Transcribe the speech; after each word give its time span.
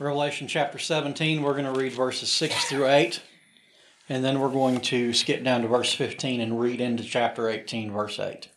Revelation 0.00 0.48
chapter 0.48 0.76
17, 0.76 1.40
we're 1.40 1.52
going 1.52 1.72
to 1.72 1.80
read 1.80 1.92
verses 1.92 2.28
6 2.28 2.64
through 2.64 2.88
8, 2.88 3.22
and 4.08 4.24
then 4.24 4.40
we're 4.40 4.48
going 4.48 4.80
to 4.80 5.12
skip 5.12 5.44
down 5.44 5.62
to 5.62 5.68
verse 5.68 5.94
15 5.94 6.40
and 6.40 6.58
read 6.58 6.80
into 6.80 7.04
chapter 7.04 7.48
18, 7.48 7.92
verse 7.92 8.18
8. 8.18 8.48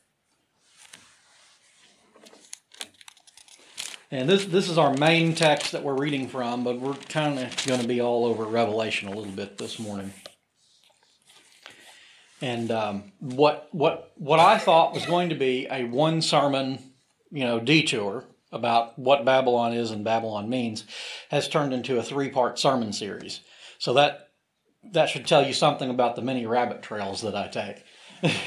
And 4.09 4.27
this, 4.27 4.45
this 4.45 4.67
is 4.67 4.79
our 4.79 4.95
main 4.95 5.35
text 5.35 5.73
that 5.73 5.83
we're 5.83 5.93
reading 5.93 6.27
from, 6.27 6.63
but 6.63 6.79
we're 6.79 6.95
kind 6.95 7.37
of 7.37 7.65
going 7.67 7.81
to 7.81 7.87
be 7.87 8.01
all 8.01 8.25
over 8.25 8.43
Revelation 8.43 9.07
a 9.07 9.15
little 9.15 9.31
bit 9.31 9.59
this 9.59 9.77
morning. 9.77 10.13
And 12.41 12.71
um, 12.71 13.11
what, 13.19 13.67
what, 13.73 14.11
what 14.15 14.39
I 14.39 14.57
thought 14.57 14.91
was 14.91 15.05
going 15.05 15.29
to 15.29 15.35
be 15.35 15.67
a 15.69 15.83
one 15.83 16.23
sermon, 16.23 16.79
you 17.29 17.43
know, 17.43 17.59
detour 17.59 18.25
about 18.51 18.97
what 18.97 19.25
Babylon 19.25 19.73
is 19.73 19.91
and 19.91 20.03
Babylon 20.03 20.49
means 20.49 20.85
has 21.29 21.47
turned 21.47 21.73
into 21.73 21.99
a 21.99 22.03
three 22.03 22.29
part 22.29 22.57
sermon 22.57 22.93
series. 22.93 23.41
So 23.79 23.93
that 23.93 24.29
that 24.93 25.09
should 25.09 25.27
tell 25.27 25.45
you 25.45 25.53
something 25.53 25.89
about 25.89 26.15
the 26.15 26.21
many 26.21 26.45
rabbit 26.45 26.81
trails 26.81 27.21
that 27.21 27.35
I 27.35 27.47
take. 27.47 27.83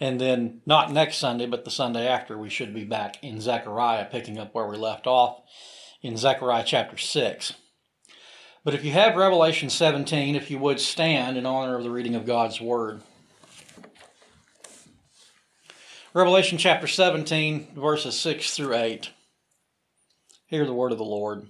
and 0.00 0.20
then 0.20 0.62
not 0.66 0.92
next 0.92 1.18
Sunday, 1.18 1.46
but 1.46 1.64
the 1.64 1.70
Sunday 1.70 2.06
after, 2.06 2.36
we 2.36 2.50
should 2.50 2.74
be 2.74 2.84
back 2.84 3.22
in 3.22 3.40
Zechariah, 3.40 4.06
picking 4.06 4.38
up 4.38 4.54
where 4.54 4.66
we 4.66 4.76
left 4.76 5.06
off 5.06 5.42
in 6.02 6.16
Zechariah 6.16 6.64
chapter 6.66 6.96
6. 6.96 7.52
But 8.64 8.74
if 8.74 8.84
you 8.84 8.92
have 8.92 9.16
Revelation 9.16 9.70
17, 9.70 10.34
if 10.34 10.50
you 10.50 10.58
would 10.58 10.80
stand 10.80 11.36
in 11.36 11.46
honor 11.46 11.76
of 11.76 11.84
the 11.84 11.90
reading 11.90 12.14
of 12.14 12.26
God's 12.26 12.60
Word. 12.60 13.02
Revelation 16.12 16.58
chapter 16.58 16.88
17, 16.88 17.68
verses 17.76 18.18
6 18.18 18.56
through 18.56 18.74
8. 18.74 19.10
Hear 20.46 20.66
the 20.66 20.74
word 20.74 20.90
of 20.90 20.98
the 20.98 21.04
Lord. 21.04 21.46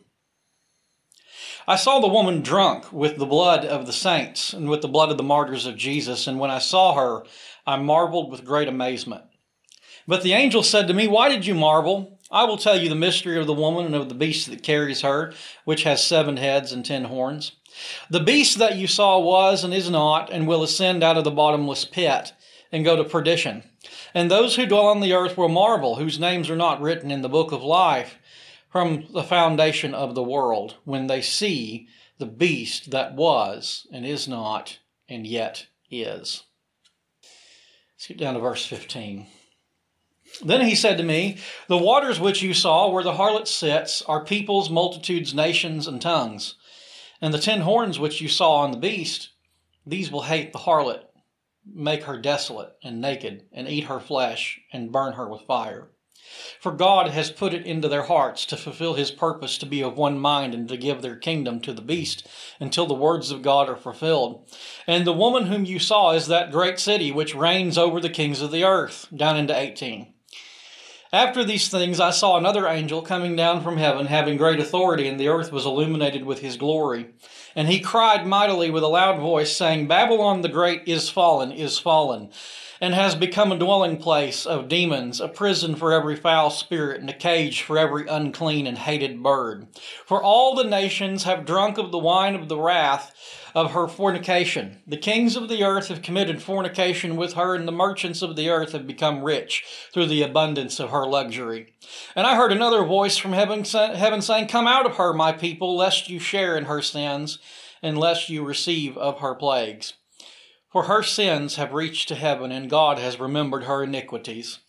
I 1.66 1.77
saw 1.77 1.98
the 1.98 2.09
woman 2.09 2.42
drunk 2.42 2.92
with 2.92 3.16
the 3.16 3.24
blood 3.24 3.65
of 3.65 3.87
the 3.87 3.93
saints 3.95 4.52
and 4.52 4.68
with 4.68 4.82
the 4.82 4.88
blood 4.88 5.10
of 5.10 5.16
the 5.16 5.23
martyrs 5.23 5.65
of 5.65 5.79
Jesus, 5.79 6.26
and 6.26 6.38
when 6.38 6.51
I 6.51 6.59
saw 6.59 6.93
her, 6.95 7.24
I 7.66 7.76
marveled 7.76 8.30
with 8.30 8.45
great 8.45 8.68
amazement. 8.68 9.24
But 10.07 10.23
the 10.23 10.35
angel 10.35 10.63
said 10.63 10.88
to 10.88 10.95
me, 10.95 11.09
Why 11.09 11.30
did 11.30 11.46
you 11.46 11.54
marvel? 11.54 12.18
I 12.30 12.45
will 12.45 12.59
tell 12.59 12.79
you 12.79 12.90
the 12.90 12.95
mystery 12.95 13.38
of 13.38 13.46
the 13.46 13.54
woman 13.54 13.87
and 13.87 13.95
of 13.95 14.10
the 14.10 14.15
beast 14.15 14.51
that 14.51 14.63
carries 14.63 15.01
her, 15.01 15.32
which 15.65 15.85
has 15.85 16.04
seven 16.04 16.37
heads 16.37 16.70
and 16.70 16.85
ten 16.85 17.04
horns. 17.04 17.52
The 18.10 18.20
beast 18.20 18.59
that 18.59 18.76
you 18.76 18.87
saw 18.87 19.20
was 19.20 19.65
and 19.65 19.73
is 19.73 19.88
not, 19.88 20.29
and 20.29 20.46
will 20.46 20.63
ascend 20.63 21.02
out 21.02 21.16
of 21.16 21.24
the 21.24 21.30
bottomless 21.30 21.87
pit 21.87 22.35
and 22.70 22.85
go 22.85 22.96
to 22.96 23.04
perdition. 23.04 23.63
And 24.14 24.30
those 24.30 24.56
who 24.56 24.66
dwell 24.66 24.88
on 24.88 25.00
the 25.00 25.12
earth 25.12 25.36
will 25.36 25.48
marvel, 25.48 25.96
whose 25.96 26.18
names 26.18 26.50
are 26.50 26.56
not 26.56 26.80
written 26.80 27.10
in 27.10 27.23
the 27.23 27.28
book 27.28 27.52
of 27.52 27.62
life 27.62 28.18
from 28.70 29.06
the 29.12 29.23
foundation 29.23 29.95
of 29.95 30.14
the 30.14 30.23
world, 30.23 30.76
when 30.84 31.06
they 31.06 31.23
see 31.23 31.88
the 32.18 32.26
beast 32.26 32.90
that 32.90 33.14
was 33.14 33.86
and 33.92 34.04
is 34.06 34.28
not 34.28 34.78
and 35.08 35.26
yet 35.26 35.66
is. 35.90 36.45
Skip 37.96 38.18
down 38.18 38.34
to 38.34 38.40
verse 38.40 38.64
15. 38.64 39.26
Then 40.45 40.60
he 40.60 40.74
said 40.74 40.96
to 40.98 41.02
me, 41.02 41.38
The 41.66 41.76
waters 41.76 42.20
which 42.20 42.42
you 42.42 42.54
saw 42.54 42.88
where 42.88 43.02
the 43.02 43.14
harlot 43.14 43.48
sits 43.48 44.02
are 44.02 44.24
peoples, 44.24 44.70
multitudes, 44.70 45.34
nations, 45.34 45.86
and 45.86 46.01
tongues. 46.01 46.54
And 47.20 47.34
the 47.34 47.38
ten 47.38 47.60
horns 47.60 47.98
which 47.98 48.20
you 48.20 48.28
saw 48.28 48.56
on 48.56 48.70
the 48.70 48.78
beast, 48.78 49.30
these 49.84 50.10
will 50.10 50.23
hate 50.23 50.52
the 50.52 50.60
harlot 50.60 51.10
make 51.66 52.05
her 52.05 52.19
desolate 52.19 52.77
and 52.83 53.01
naked, 53.01 53.45
and 53.53 53.69
eat 53.69 53.85
her 53.85 54.01
flesh, 54.01 54.61
and 54.73 54.93
burn 54.93 55.15
her 55.15 55.29
with 55.29 55.43
fire. 55.43 55.91
For 56.61 56.71
God 56.71 57.09
has 57.09 57.30
put 57.30 57.55
it 57.55 57.66
into 57.66 57.89
their 57.89 58.05
hearts 58.05 58.45
to 58.47 58.57
fulfill 58.57 58.95
his 58.95 59.11
purpose 59.11 59.59
to 59.59 59.66
be 59.66 59.83
of 59.83 59.97
one 59.97 60.19
mind 60.19 60.55
and 60.55 60.69
to 60.69 60.77
give 60.77 61.03
their 61.03 61.16
kingdom 61.16 61.61
to 61.61 61.73
the 61.73 61.83
beast 61.83 62.27
until 62.61 62.87
the 62.87 62.95
words 62.95 63.31
of 63.31 63.43
God 63.43 63.69
are 63.69 63.77
fulfilled. 63.77 64.49
And 64.87 65.06
the 65.06 65.12
woman 65.12 65.47
whom 65.47 65.65
you 65.65 65.78
saw 65.78 66.12
is 66.12 66.27
that 66.27 66.53
great 66.53 66.78
city 66.78 67.11
which 67.11 67.34
reigns 67.34 67.76
over 67.78 68.00
the 68.00 68.10
kings 68.10 68.43
of 68.43 68.53
the 68.53 68.65
earth. 68.65 69.09
Down 69.15 69.37
into 69.37 69.59
18. 69.59 70.12
After 71.12 71.43
these 71.43 71.69
things, 71.69 71.99
I 71.99 72.10
saw 72.10 72.37
another 72.37 72.69
angel 72.69 73.03
coming 73.03 73.34
down 73.34 73.65
from 73.65 73.78
heaven, 73.78 74.06
having 74.06 74.37
great 74.37 74.60
authority, 74.60 75.09
and 75.09 75.19
the 75.19 75.28
earth 75.28 75.50
was 75.50 75.66
illuminated 75.66 76.25
with 76.25 76.38
his 76.38 76.56
glory. 76.56 77.09
And 77.55 77.69
he 77.69 77.81
cried 77.81 78.27
mightily 78.27 78.71
with 78.71 78.83
a 78.83 78.88
loud 78.88 79.21
voice, 79.21 79.56
saying, 79.56 79.88
Babylon 79.88 80.43
the 80.43 80.49
Great 80.49 80.83
is 80.87 81.11
fallen, 81.11 81.50
is 81.50 81.78
fallen, 81.78 82.31
and 82.81 82.94
has 82.94 83.15
become 83.15 83.50
a 83.50 83.59
dwelling 83.59 83.97
place 83.97 84.47
of 84.47 84.69
demons, 84.69 85.21
a 85.21 85.28
prison 85.28 85.75
for 85.75 85.93
every 85.93 86.16
foul 86.16 86.50
spirit, 86.50 87.00
and 87.00 87.11
a 87.11 87.15
cage 87.15 87.62
for 87.62 87.77
every 87.77 88.06
unclean 88.06 88.66
and 88.66 88.78
hated 88.78 89.22
bird. 89.22 89.66
For 90.06 90.22
all 90.22 90.55
the 90.55 90.65
nations 90.65 91.25
have 91.25 91.44
drunk 91.44 91.77
of 91.77 91.91
the 91.91 91.99
wine 91.99 92.34
of 92.34 92.49
the 92.49 92.59
wrath 92.59 93.15
of 93.55 93.72
her 93.72 93.88
fornication. 93.88 94.78
The 94.87 94.97
kings 94.97 95.37
of 95.37 95.49
the 95.49 95.62
earth 95.62 95.88
have 95.88 96.03
committed 96.03 96.43
fornication 96.43 97.16
with 97.16 97.34
her, 97.34 97.55
and 97.55 97.66
the 97.66 97.72
merchants 97.72 98.22
of 98.22 98.37
the 98.37 98.49
earth 98.49 98.72
have 98.72 98.87
become 98.87 99.22
rich 99.22 99.65
through 99.93 100.06
the 100.06 100.22
abundance 100.22 100.78
of 100.81 100.91
her 100.91 101.06
luxury. 101.06 101.72
And 102.15 102.27
I 102.27 102.37
heard 102.37 102.53
another 102.53 102.84
voice 102.84 103.16
from 103.16 103.33
heaven, 103.33 103.65
heaven 103.65 104.22
saying, 104.22 104.49
Come 104.49 104.66
out 104.66 104.87
of 104.87 104.97
her, 104.97 105.12
my 105.12 105.33
people, 105.33 105.77
lest 105.77 106.09
you 106.09 106.19
share 106.19 106.56
in 106.56 106.65
her 106.65 106.83
sins, 106.83 107.38
and 107.83 107.99
lest 107.99 108.28
you 108.28 108.44
receive 108.44 108.97
of 108.99 109.21
her 109.21 109.34
plagues. 109.34 109.94
For 110.71 110.84
her 110.84 111.03
sins 111.03 111.56
have 111.56 111.72
reached 111.72 112.09
to 112.09 112.15
heaven, 112.15 112.53
and 112.53 112.71
God 112.71 112.99
has 112.99 113.19
remembered 113.19 113.65
her 113.65 113.82
iniquities. 113.82 114.61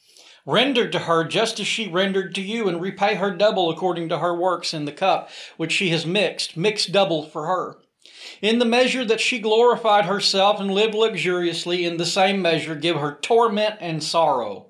Render 0.46 0.90
to 0.90 1.00
her 1.00 1.24
just 1.24 1.60
as 1.60 1.68
she 1.68 1.88
rendered 1.88 2.34
to 2.34 2.42
you, 2.42 2.68
and 2.68 2.82
repay 2.82 3.16
her 3.16 3.30
double 3.30 3.70
according 3.70 4.10
to 4.10 4.18
her 4.18 4.34
works 4.34 4.74
in 4.74 4.86
the 4.86 4.92
cup 4.92 5.30
which 5.58 5.72
she 5.72 5.90
has 5.90 6.06
mixed, 6.06 6.58
mix 6.58 6.88
double 6.88 7.24
for 7.24 7.46
her. 7.46 7.78
In 8.42 8.60
the 8.60 8.66
measure 8.66 9.06
that 9.06 9.22
she 9.22 9.40
glorified 9.40 10.06
herself 10.06 10.60
and 10.60 10.74
lived 10.74 10.96
luxuriously, 10.96 11.86
in 11.86 11.98
the 11.98 12.06
same 12.06 12.42
measure 12.42 12.76
give 12.76 12.98
her 12.98 13.18
torment 13.22 13.76
and 13.80 14.04
sorrow. 14.04 14.70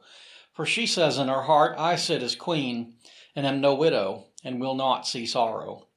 For 0.53 0.65
she 0.65 0.85
says 0.85 1.17
in 1.17 1.27
her 1.27 1.43
heart, 1.43 1.75
I 1.77 1.95
sit 1.95 2.21
as 2.21 2.35
queen, 2.35 2.95
and 3.35 3.45
am 3.45 3.61
no 3.61 3.73
widow, 3.73 4.25
and 4.43 4.59
will 4.59 4.75
not 4.75 5.07
see 5.07 5.25
sorrow. 5.25 5.87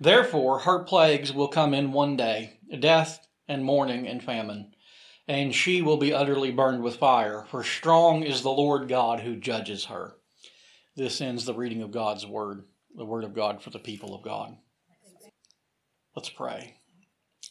Therefore 0.00 0.60
her 0.60 0.84
plagues 0.84 1.32
will 1.32 1.48
come 1.48 1.74
in 1.74 1.92
one 1.92 2.16
day, 2.16 2.58
death 2.78 3.26
and 3.46 3.64
mourning 3.64 4.06
and 4.06 4.22
famine. 4.22 4.72
And 5.26 5.54
she 5.54 5.82
will 5.82 5.98
be 5.98 6.12
utterly 6.12 6.50
burned 6.50 6.82
with 6.82 6.96
fire, 6.96 7.44
for 7.50 7.62
strong 7.62 8.22
is 8.22 8.42
the 8.42 8.50
Lord 8.50 8.88
God 8.88 9.20
who 9.20 9.36
judges 9.36 9.86
her. 9.86 10.14
This 10.96 11.20
ends 11.20 11.44
the 11.44 11.54
reading 11.54 11.82
of 11.82 11.90
God's 11.90 12.26
word, 12.26 12.64
the 12.96 13.04
word 13.04 13.24
of 13.24 13.34
God 13.34 13.62
for 13.62 13.70
the 13.70 13.78
people 13.78 14.14
of 14.14 14.22
God. 14.22 14.56
Let's 16.16 16.30
pray. 16.30 16.74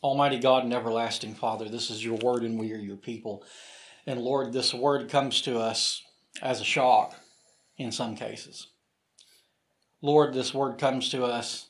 Almighty 0.04 0.40
God 0.40 0.64
and 0.64 0.74
everlasting 0.74 1.34
Father, 1.34 1.68
this 1.68 1.90
is 1.90 2.04
your 2.04 2.18
word 2.18 2.44
and 2.44 2.60
we 2.60 2.74
are 2.74 2.78
your 2.78 2.98
people. 2.98 3.44
And 4.06 4.22
Lord, 4.22 4.54
this 4.54 4.74
word 4.74 5.10
comes 5.10 5.42
to 5.42 5.60
us 5.60 6.02
as 6.42 6.62
a 6.62 6.66
shock 6.66 7.16
in 7.78 7.92
some 7.92 8.16
cases. 8.16 8.68
Lord, 10.02 10.34
this 10.34 10.54
word 10.54 10.78
comes 10.78 11.10
to 11.10 11.26
us 11.26 11.70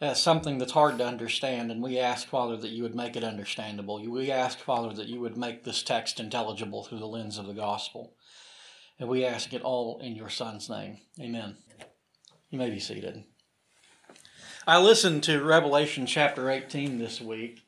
as 0.00 0.20
something 0.20 0.58
that's 0.58 0.72
hard 0.72 0.98
to 0.98 1.06
understand, 1.06 1.70
and 1.70 1.80
we 1.80 1.98
ask, 1.98 2.26
Father, 2.26 2.56
that 2.56 2.70
you 2.70 2.82
would 2.82 2.94
make 2.94 3.14
it 3.14 3.22
understandable. 3.22 4.04
We 4.10 4.32
ask, 4.32 4.58
Father, 4.58 4.92
that 4.94 5.06
you 5.06 5.20
would 5.20 5.36
make 5.36 5.62
this 5.62 5.82
text 5.82 6.18
intelligible 6.18 6.82
through 6.82 6.98
the 6.98 7.06
lens 7.06 7.38
of 7.38 7.46
the 7.46 7.54
gospel. 7.54 8.14
And 8.98 9.08
we 9.08 9.24
ask 9.24 9.52
it 9.52 9.62
all 9.62 10.00
in 10.02 10.16
your 10.16 10.28
Son's 10.28 10.68
name. 10.68 10.98
Amen. 11.20 11.56
You 12.50 12.58
may 12.58 12.68
be 12.68 12.80
seated. 12.80 13.24
I 14.64 14.78
listened 14.78 15.24
to 15.24 15.42
Revelation 15.42 16.06
chapter 16.06 16.48
18 16.48 17.00
this 17.00 17.20
week 17.20 17.66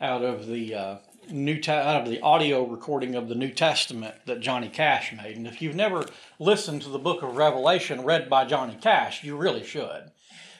out 0.00 0.22
of 0.22 0.46
the 0.46 0.72
uh, 0.72 0.96
new 1.28 1.58
te- 1.58 1.72
out 1.72 2.02
of 2.02 2.08
the 2.08 2.20
audio 2.20 2.64
recording 2.64 3.16
of 3.16 3.28
the 3.28 3.34
New 3.34 3.50
Testament 3.50 4.14
that 4.26 4.38
Johnny 4.38 4.68
Cash 4.68 5.12
made. 5.12 5.36
And 5.36 5.48
if 5.48 5.60
you've 5.60 5.74
never 5.74 6.04
listened 6.38 6.82
to 6.82 6.90
the 6.90 6.98
book 7.00 7.24
of 7.24 7.36
Revelation 7.36 8.04
read 8.04 8.30
by 8.30 8.44
Johnny 8.44 8.78
Cash, 8.80 9.24
you 9.24 9.36
really 9.36 9.64
should. 9.64 10.12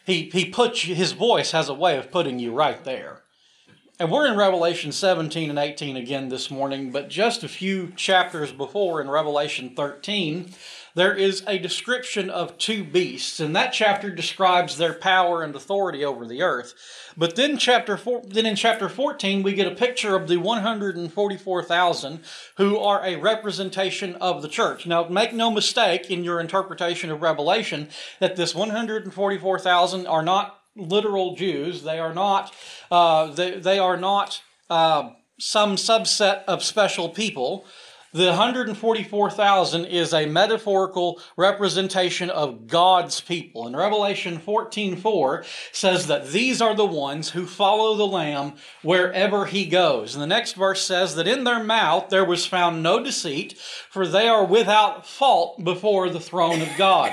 He 0.05 0.29
he 0.31 0.47
puts 0.47 0.83
his 0.83 1.13
voice 1.13 1.53
has 1.53 1.69
a 1.69 1.75
way 1.75 1.97
of 1.97 2.11
putting 2.11 2.41
you 2.41 2.53
right 2.53 2.83
there. 2.83 3.23
And 4.01 4.13
we're 4.13 4.29
in 4.29 4.37
Revelation 4.37 4.93
17 4.93 5.51
and 5.51 5.59
18 5.59 5.97
again 5.97 6.29
this 6.29 6.53
morning, 6.53 6.93
but 6.93 7.11
just 7.11 7.43
a 7.43 7.49
few 7.49 7.91
chapters 7.97 8.53
before 8.53 9.01
in 9.01 9.11
Revelation 9.11 9.71
13, 9.75 10.55
there 10.95 11.17
is 11.17 11.43
a 11.49 11.59
description 11.59 12.31
of 12.31 12.57
two 12.59 12.85
beasts, 12.85 13.41
and 13.41 13.57
that 13.57 13.73
chapter 13.73 14.09
describes 14.11 14.77
their 14.77 14.93
power 14.93 15.43
and 15.43 15.53
authority 15.53 16.05
over 16.05 16.29
the 16.29 16.43
earth. 16.43 16.75
But 17.17 17.35
then 17.35 17.59
chapter 17.59 17.97
four, 17.97 18.23
then 18.25 18.47
in 18.47 18.55
chapter 18.55 18.89
14 18.89 19.43
we 19.43 19.53
get 19.55 19.67
a 19.67 19.75
picture 19.75 20.15
of 20.15 20.29
the 20.29 20.37
144,000 20.37 22.21
who 22.57 22.79
are 22.79 23.05
a 23.05 23.17
representation 23.17 24.15
of 24.17 24.43
the 24.43 24.49
church. 24.49 24.87
Now 24.87 25.09
make 25.09 25.33
no 25.33 25.51
mistake 25.51 26.09
in 26.09 26.23
your 26.23 26.39
interpretation 26.39 27.11
of 27.11 27.23
Revelation 27.23 27.89
that 28.21 28.37
this 28.37 28.55
144,000 28.55 30.07
are 30.07 30.23
not 30.23 30.58
literal 30.79 31.35
Jews. 31.35 31.83
They 31.83 31.99
are 31.99 32.15
not 32.15 32.55
uh, 32.91 33.27
they, 33.33 33.59
they 33.59 33.79
are 33.79 33.97
not 33.97 34.43
uh, 34.71 35.11
some 35.39 35.77
subset 35.77 36.45
of 36.45 36.63
special 36.63 37.09
people 37.09 37.67
The 38.15 38.29
144,000 38.29 39.85
is 39.85 40.15
a 40.15 40.25
metaphorical 40.25 41.21
representation 41.37 42.31
of 42.31 42.67
God's 42.67 43.21
people. 43.21 43.67
And 43.67 43.77
Revelation 43.77 44.41
14:4 44.41 45.45
says 45.73 46.07
that 46.07 46.29
these 46.29 46.63
are 46.63 46.75
the 46.75 46.87
ones 46.87 47.31
who 47.31 47.47
follow 47.47 47.95
the 47.95 48.07
Lamb 48.07 48.55
wherever 48.83 49.45
he 49.45 49.67
goes. 49.67 50.15
And 50.15 50.23
the 50.23 50.27
next 50.27 50.55
verse 50.55 50.83
says 50.83 51.17
that 51.17 51.29
in 51.29 51.45
their 51.45 51.63
mouth 51.63 52.09
there 52.09 52.25
was 52.25 52.47
found 52.47 52.83
no 52.83 53.03
deceit, 53.03 53.59
for 53.91 54.07
they 54.07 54.27
are 54.27 54.45
without 54.45 55.07
fault 55.07 55.63
before 55.63 56.09
the 56.09 56.21
throne 56.21 56.63
of 56.63 56.75
God. 56.79 57.13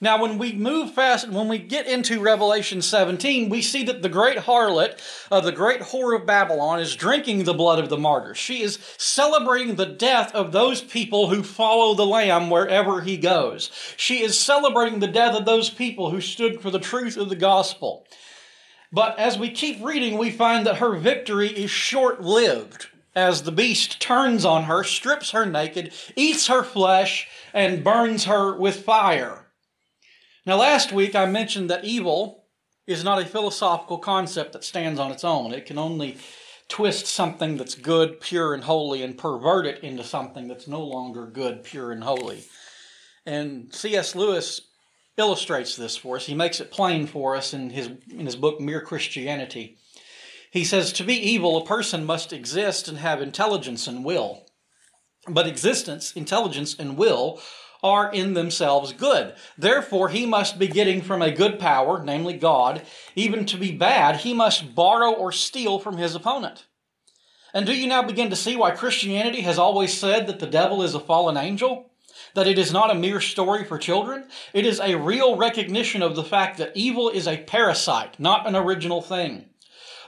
Now, 0.00 0.22
when 0.22 0.38
we 0.38 0.52
move 0.52 0.92
fast, 0.92 1.28
when 1.28 1.48
we 1.48 1.58
get 1.58 1.88
into 1.88 2.20
Revelation 2.20 2.82
17, 2.82 3.48
we 3.48 3.60
see 3.60 3.82
that 3.84 4.00
the 4.00 4.08
great 4.08 4.38
harlot, 4.38 5.00
uh, 5.28 5.40
the 5.40 5.50
great 5.50 5.80
whore 5.80 6.14
of 6.14 6.24
Babylon, 6.24 6.78
is 6.78 6.94
drinking 6.94 7.42
the 7.44 7.54
blood 7.54 7.80
of 7.80 7.88
the 7.88 7.98
martyrs. 7.98 8.38
She 8.38 8.62
is 8.62 8.78
celebrating 8.96 9.74
the 9.74 9.86
death 9.86 10.32
of 10.36 10.52
those 10.52 10.80
people 10.80 11.30
who 11.30 11.42
follow 11.42 11.94
the 11.94 12.06
Lamb 12.06 12.48
wherever 12.48 13.00
he 13.00 13.16
goes. 13.16 13.72
She 13.96 14.22
is 14.22 14.38
celebrating 14.38 15.00
the 15.00 15.08
death 15.08 15.34
of 15.34 15.46
those 15.46 15.68
people 15.68 16.10
who 16.10 16.20
stood 16.20 16.60
for 16.60 16.70
the 16.70 16.78
truth 16.78 17.16
of 17.16 17.28
the 17.28 17.36
gospel. 17.36 18.06
But 18.92 19.18
as 19.18 19.36
we 19.36 19.50
keep 19.50 19.84
reading, 19.84 20.16
we 20.16 20.30
find 20.30 20.64
that 20.64 20.78
her 20.78 20.94
victory 20.94 21.48
is 21.48 21.72
short 21.72 22.22
lived 22.22 22.86
as 23.16 23.42
the 23.42 23.52
beast 23.52 24.00
turns 24.00 24.44
on 24.44 24.64
her, 24.64 24.84
strips 24.84 25.32
her 25.32 25.44
naked, 25.44 25.92
eats 26.14 26.46
her 26.46 26.62
flesh, 26.62 27.28
and 27.52 27.82
burns 27.82 28.26
her 28.26 28.56
with 28.56 28.84
fire. 28.84 29.47
Now, 30.48 30.56
last 30.56 30.92
week 30.92 31.14
I 31.14 31.26
mentioned 31.26 31.68
that 31.68 31.84
evil 31.84 32.46
is 32.86 33.04
not 33.04 33.20
a 33.20 33.26
philosophical 33.26 33.98
concept 33.98 34.54
that 34.54 34.64
stands 34.64 34.98
on 34.98 35.12
its 35.12 35.22
own. 35.22 35.52
It 35.52 35.66
can 35.66 35.76
only 35.76 36.16
twist 36.68 37.04
something 37.04 37.58
that's 37.58 37.74
good, 37.74 38.18
pure, 38.18 38.54
and 38.54 38.64
holy 38.64 39.02
and 39.02 39.18
pervert 39.18 39.66
it 39.66 39.84
into 39.84 40.02
something 40.02 40.48
that's 40.48 40.66
no 40.66 40.82
longer 40.82 41.26
good, 41.26 41.64
pure, 41.64 41.92
and 41.92 42.02
holy. 42.02 42.44
And 43.26 43.74
C.S. 43.74 44.16
Lewis 44.16 44.62
illustrates 45.18 45.76
this 45.76 45.98
for 45.98 46.16
us. 46.16 46.24
He 46.24 46.34
makes 46.34 46.60
it 46.60 46.70
plain 46.70 47.06
for 47.06 47.36
us 47.36 47.52
in 47.52 47.68
his, 47.68 47.90
in 48.10 48.24
his 48.24 48.36
book, 48.36 48.58
Mere 48.58 48.80
Christianity. 48.80 49.76
He 50.50 50.64
says, 50.64 50.94
To 50.94 51.04
be 51.04 51.12
evil, 51.12 51.58
a 51.58 51.66
person 51.66 52.06
must 52.06 52.32
exist 52.32 52.88
and 52.88 52.96
have 52.96 53.20
intelligence 53.20 53.86
and 53.86 54.02
will. 54.02 54.46
But 55.28 55.46
existence, 55.46 56.12
intelligence, 56.12 56.74
and 56.78 56.96
will 56.96 57.38
are 57.82 58.12
in 58.12 58.34
themselves 58.34 58.92
good. 58.92 59.34
Therefore, 59.56 60.08
he 60.08 60.26
must 60.26 60.58
be 60.58 60.68
getting 60.68 61.02
from 61.02 61.22
a 61.22 61.30
good 61.30 61.58
power, 61.58 62.02
namely 62.02 62.34
God. 62.34 62.82
Even 63.14 63.44
to 63.46 63.56
be 63.56 63.72
bad, 63.72 64.16
he 64.16 64.34
must 64.34 64.74
borrow 64.74 65.12
or 65.12 65.32
steal 65.32 65.78
from 65.78 65.96
his 65.96 66.14
opponent. 66.14 66.66
And 67.54 67.66
do 67.66 67.74
you 67.74 67.86
now 67.86 68.02
begin 68.02 68.30
to 68.30 68.36
see 68.36 68.56
why 68.56 68.72
Christianity 68.72 69.40
has 69.42 69.58
always 69.58 69.96
said 69.96 70.26
that 70.26 70.38
the 70.38 70.46
devil 70.46 70.82
is 70.82 70.94
a 70.94 71.00
fallen 71.00 71.36
angel? 71.36 71.90
That 72.34 72.46
it 72.46 72.58
is 72.58 72.72
not 72.72 72.90
a 72.90 72.94
mere 72.94 73.20
story 73.20 73.64
for 73.64 73.78
children? 73.78 74.28
It 74.52 74.66
is 74.66 74.80
a 74.80 74.96
real 74.96 75.36
recognition 75.36 76.02
of 76.02 76.14
the 76.14 76.24
fact 76.24 76.58
that 76.58 76.76
evil 76.76 77.08
is 77.08 77.26
a 77.26 77.38
parasite, 77.38 78.20
not 78.20 78.46
an 78.46 78.54
original 78.54 79.00
thing. 79.00 79.46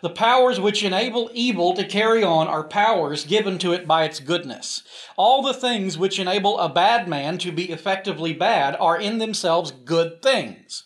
The 0.03 0.11
powers 0.11 0.59
which 0.59 0.83
enable 0.83 1.31
evil 1.35 1.75
to 1.75 1.85
carry 1.85 2.25
on 2.25 2.49
are 2.49 2.65
powers 2.65 3.25
given 3.25 3.59
to 3.59 3.73
it 3.73 3.87
by 3.87 4.05
its 4.05 4.19
goodness. 4.19 4.83
All 5.17 5.43
the 5.43 5.53
things 5.53 5.99
which 5.99 6.19
enable 6.19 6.59
a 6.59 6.69
bad 6.69 7.07
man 7.07 7.37
to 7.39 7.53
be 7.53 7.71
effectively 7.71 8.33
bad 8.33 8.77
are 8.81 8.99
in 8.99 9.19
themselves 9.19 9.71
good 9.71 10.23
things 10.23 10.85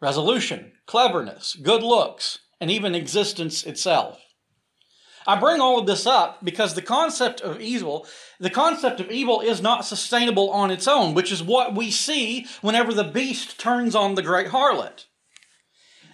resolution, 0.00 0.72
cleverness, 0.86 1.54
good 1.54 1.82
looks, 1.82 2.38
and 2.60 2.70
even 2.70 2.94
existence 2.94 3.64
itself. 3.64 4.20
I 5.26 5.38
bring 5.38 5.60
all 5.60 5.78
of 5.78 5.86
this 5.86 6.06
up 6.06 6.42
because 6.42 6.74
the 6.74 6.82
concept 6.82 7.40
of 7.40 7.60
evil, 7.60 8.06
the 8.40 8.48
concept 8.48 8.98
of 8.98 9.10
evil 9.10 9.40
is 9.40 9.60
not 9.60 9.84
sustainable 9.84 10.50
on 10.50 10.70
its 10.70 10.88
own, 10.88 11.14
which 11.14 11.30
is 11.30 11.42
what 11.42 11.74
we 11.74 11.90
see 11.90 12.46
whenever 12.62 12.94
the 12.94 13.04
beast 13.04 13.58
turns 13.60 13.94
on 13.94 14.14
the 14.14 14.22
great 14.22 14.48
harlot. 14.48 15.04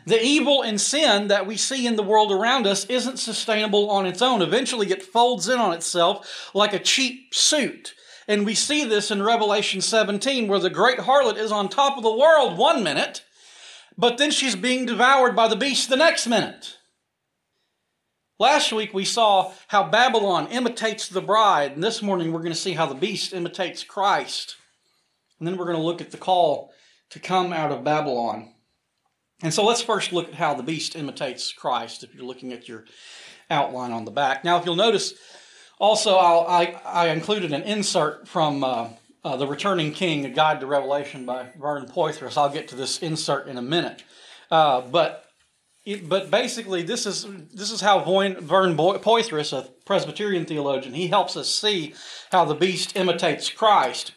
The 0.06 0.23
evil 0.23 0.62
and 0.62 0.81
sin 0.81 1.29
that 1.29 1.47
we 1.47 1.56
see 1.56 1.87
in 1.87 1.97
the 1.97 2.03
world 2.03 2.31
around 2.31 2.67
us 2.67 2.85
isn't 2.87 3.19
sustainable 3.19 3.91
on 3.91 4.05
its 4.05 4.21
own. 4.21 4.43
Eventually, 4.43 4.91
it 4.91 5.03
folds 5.03 5.49
in 5.49 5.59
on 5.59 5.73
itself 5.73 6.51
like 6.53 6.75
a 6.75 6.79
cheap 6.79 7.35
suit. 7.35 7.95
And 8.29 8.45
we 8.45 8.55
see 8.55 8.85
this 8.85 9.11
in 9.11 9.23
Revelation 9.23 9.81
17, 9.81 10.49
where 10.49 10.59
the 10.59 10.71
great 10.71 11.01
harlot 11.01 11.37
is 11.37 11.53
on 11.53 11.69
top 11.69 11.97
of 11.97 12.03
the 12.03 12.15
world 12.15 12.59
one 12.59 12.83
minute, 12.83 13.25
but 13.97 14.19
then 14.19 14.31
she's 14.31 14.56
being 14.56 14.87
devoured 14.87 15.37
by 15.37 15.49
the 15.49 15.56
beast 15.56 15.89
the 15.89 15.97
next 15.97 16.27
minute. 16.27 16.77
Last 18.39 18.73
week 18.73 18.93
we 18.93 19.05
saw 19.05 19.53
how 19.69 19.89
Babylon 19.89 20.49
imitates 20.49 21.09
the 21.09 21.21
bride, 21.21 21.73
and 21.73 21.85
this 21.85 22.03
morning 22.03 22.33
we're 22.33 22.41
going 22.41 22.53
to 22.53 22.59
see 22.59 22.73
how 22.73 22.87
the 22.87 22.95
beast 22.95 23.33
imitates 23.33 23.85
Christ. 23.85 24.56
And 25.39 25.47
then 25.47 25.56
we're 25.56 25.67
going 25.67 25.77
to 25.77 25.83
look 25.83 26.01
at 26.01 26.11
the 26.11 26.17
call 26.17 26.73
to 27.11 27.21
come 27.21 27.53
out 27.53 27.73
of 27.73 27.85
Babylon. 27.85 28.54
And 29.42 29.52
so 29.52 29.64
let's 29.64 29.82
first 29.82 30.12
look 30.12 30.28
at 30.28 30.34
how 30.34 30.54
the 30.54 30.62
beast 30.62 30.96
imitates 30.96 31.52
Christ 31.52 32.04
if 32.04 32.14
you're 32.14 32.25
looking 32.25 32.52
at 32.52 32.69
your 32.69 32.84
outline 33.50 33.92
on 33.92 34.04
the 34.04 34.10
back. 34.10 34.44
Now, 34.44 34.58
if 34.58 34.64
you'll 34.64 34.76
notice, 34.76 35.14
also 35.78 36.16
i 36.16 36.81
I, 36.84 37.08
included 37.08 37.52
an 37.52 37.62
insert 37.62 38.28
from 38.28 38.64
uh, 38.64 38.88
uh, 39.25 39.36
The 39.36 39.46
Returning 39.46 39.92
King, 39.92 40.25
A 40.25 40.31
Guide 40.31 40.60
to 40.60 40.66
Revelation 40.66 41.26
by 41.26 41.48
Vern 41.58 41.86
Poythress. 41.86 42.38
I'll 42.38 42.48
get 42.48 42.69
to 42.69 42.76
this 42.76 42.98
insert 42.98 43.48
in 43.48 43.58
a 43.58 43.62
minute. 43.62 44.04
Uh, 44.50 44.82
but 44.82 45.25
it, 45.84 46.08
but 46.08 46.31
basically, 46.31 46.82
this 46.82 47.04
is 47.04 47.26
this 47.52 47.70
is 47.70 47.82
how 47.82 48.00
Vern 48.00 48.76
Poythress, 48.76 49.52
a 49.52 49.69
Presbyterian 49.84 50.46
theologian, 50.46 50.94
he 50.94 51.08
helps 51.08 51.36
us 51.36 51.52
see 51.54 51.94
how 52.32 52.44
the 52.44 52.54
beast 52.54 52.96
imitates 52.96 53.50
Christ. 53.50 54.12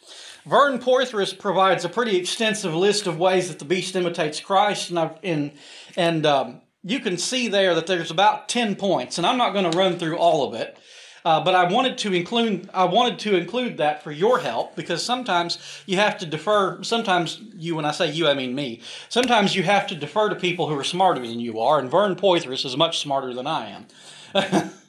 Vern 0.47 0.79
Poythress 0.79 1.37
provides 1.37 1.83
a 1.83 1.89
pretty 1.89 2.15
extensive 2.15 2.73
list 2.73 3.05
of 3.05 3.19
ways 3.19 3.49
that 3.49 3.59
the 3.59 3.65
beast 3.65 3.95
imitates 3.95 4.39
Christ, 4.39 4.89
and 4.89 4.97
I've, 4.97 5.17
and, 5.21 5.51
and 5.97 6.25
um, 6.25 6.61
you 6.83 7.01
can 7.01 7.17
see 7.17 7.49
there 7.49 7.75
that 7.75 7.85
there's 7.85 8.11
about 8.11 8.47
ten 8.47 8.75
points, 8.75 9.17
and 9.17 9.27
I'm 9.27 9.37
not 9.37 9.51
going 9.51 9.69
to 9.69 9.77
run 9.77 9.99
through 9.99 10.17
all 10.17 10.47
of 10.47 10.59
it. 10.59 10.77
Uh, 11.25 11.43
but 11.43 11.53
I 11.55 11.69
wanted 11.69 11.97
to 11.99 12.13
include 12.13 12.69
I 12.73 12.85
wanted 12.85 13.19
to 13.19 13.35
include 13.35 13.77
that 13.77 14.01
for 14.01 14.13
your 14.13 14.39
help 14.39 14.77
because 14.77 15.03
sometimes 15.03 15.57
you 15.85 15.97
have 15.97 16.17
to 16.19 16.25
defer. 16.25 16.81
Sometimes 16.83 17.41
you, 17.53 17.75
when 17.75 17.83
I 17.83 17.91
say 17.91 18.09
you, 18.09 18.29
I 18.29 18.33
mean 18.33 18.55
me. 18.55 18.79
Sometimes 19.09 19.53
you 19.53 19.63
have 19.63 19.87
to 19.87 19.95
defer 19.95 20.29
to 20.29 20.35
people 20.35 20.69
who 20.69 20.79
are 20.79 20.85
smarter 20.85 21.19
than 21.19 21.41
you 21.41 21.59
are, 21.59 21.79
and 21.79 21.91
Vern 21.91 22.15
Poythress 22.15 22.65
is 22.65 22.77
much 22.77 22.99
smarter 22.99 23.33
than 23.33 23.47
I 23.47 23.85
am. 24.33 24.71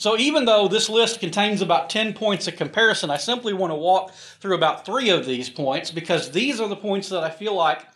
So 0.00 0.16
even 0.16 0.46
though 0.46 0.66
this 0.66 0.88
list 0.88 1.20
contains 1.20 1.60
about 1.60 1.90
10 1.90 2.14
points 2.14 2.48
of 2.48 2.56
comparison, 2.56 3.10
I 3.10 3.18
simply 3.18 3.52
want 3.52 3.70
to 3.70 3.74
walk 3.74 4.14
through 4.14 4.54
about 4.54 4.86
three 4.86 5.10
of 5.10 5.26
these 5.26 5.50
points 5.50 5.90
because 5.90 6.30
these 6.30 6.58
are 6.58 6.68
the 6.68 6.74
points 6.74 7.10
that 7.10 7.22
I 7.22 7.28
feel 7.28 7.54
like 7.54 7.86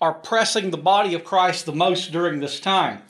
are 0.00 0.14
pressing 0.14 0.70
the 0.70 0.78
body 0.78 1.12
of 1.12 1.22
Christ 1.22 1.66
the 1.66 1.74
most 1.74 2.12
during 2.12 2.40
this 2.40 2.60
time. 2.60 3.02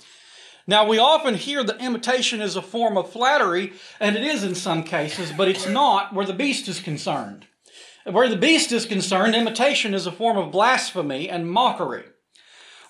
Now, 0.67 0.85
we 0.85 0.99
often 0.99 1.37
hear 1.37 1.63
that 1.63 1.81
imitation 1.81 2.41
is 2.41 2.57
a 2.57 2.63
form 2.63 2.99
of 2.99 3.13
flattery, 3.13 3.73
and 4.01 4.17
it 4.17 4.25
is 4.25 4.43
in 4.43 4.57
some 4.57 4.83
cases, 4.83 5.31
but 5.31 5.47
it's 5.47 5.69
not 5.69 6.13
where 6.13 6.27
the 6.27 6.33
beast 6.33 6.67
is 6.67 6.81
concerned. 6.81 7.47
Where 8.05 8.29
the 8.29 8.35
beast 8.35 8.73
is 8.73 8.85
concerned, 8.85 9.37
imitation 9.37 9.95
is 9.95 10.09
a 10.09 10.13
form 10.13 10.37
of 10.37 10.51
blasphemy 10.51 11.29
and 11.29 11.49
mockery. 11.49 12.03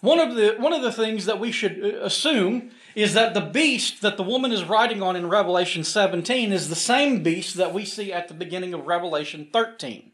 One 0.00 0.20
of 0.20 0.36
the, 0.36 0.54
one 0.58 0.72
of 0.72 0.80
the 0.80 0.92
things 0.92 1.26
that 1.26 1.38
we 1.38 1.52
should 1.52 1.84
uh, 1.84 2.02
assume 2.02 2.70
is 2.94 3.14
that 3.14 3.34
the 3.34 3.40
beast 3.40 4.02
that 4.02 4.16
the 4.16 4.22
woman 4.22 4.52
is 4.52 4.64
riding 4.64 5.02
on 5.02 5.16
in 5.16 5.28
Revelation 5.28 5.84
17 5.84 6.52
is 6.52 6.68
the 6.68 6.74
same 6.74 7.22
beast 7.22 7.56
that 7.56 7.74
we 7.74 7.84
see 7.84 8.12
at 8.12 8.28
the 8.28 8.34
beginning 8.34 8.74
of 8.74 8.86
Revelation 8.86 9.48
13. 9.52 10.12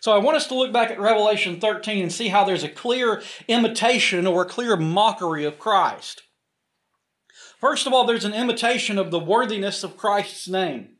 So 0.00 0.12
I 0.12 0.18
want 0.18 0.36
us 0.36 0.46
to 0.48 0.54
look 0.54 0.72
back 0.72 0.90
at 0.90 1.00
Revelation 1.00 1.60
13 1.60 2.02
and 2.02 2.12
see 2.12 2.28
how 2.28 2.44
there's 2.44 2.64
a 2.64 2.68
clear 2.68 3.22
imitation 3.48 4.26
or 4.26 4.42
a 4.42 4.48
clear 4.48 4.76
mockery 4.76 5.44
of 5.44 5.58
Christ. 5.58 6.22
First 7.60 7.86
of 7.86 7.92
all, 7.92 8.04
there's 8.04 8.24
an 8.24 8.34
imitation 8.34 8.98
of 8.98 9.10
the 9.10 9.18
worthiness 9.18 9.82
of 9.82 9.96
Christ's 9.96 10.48
name. 10.48 10.90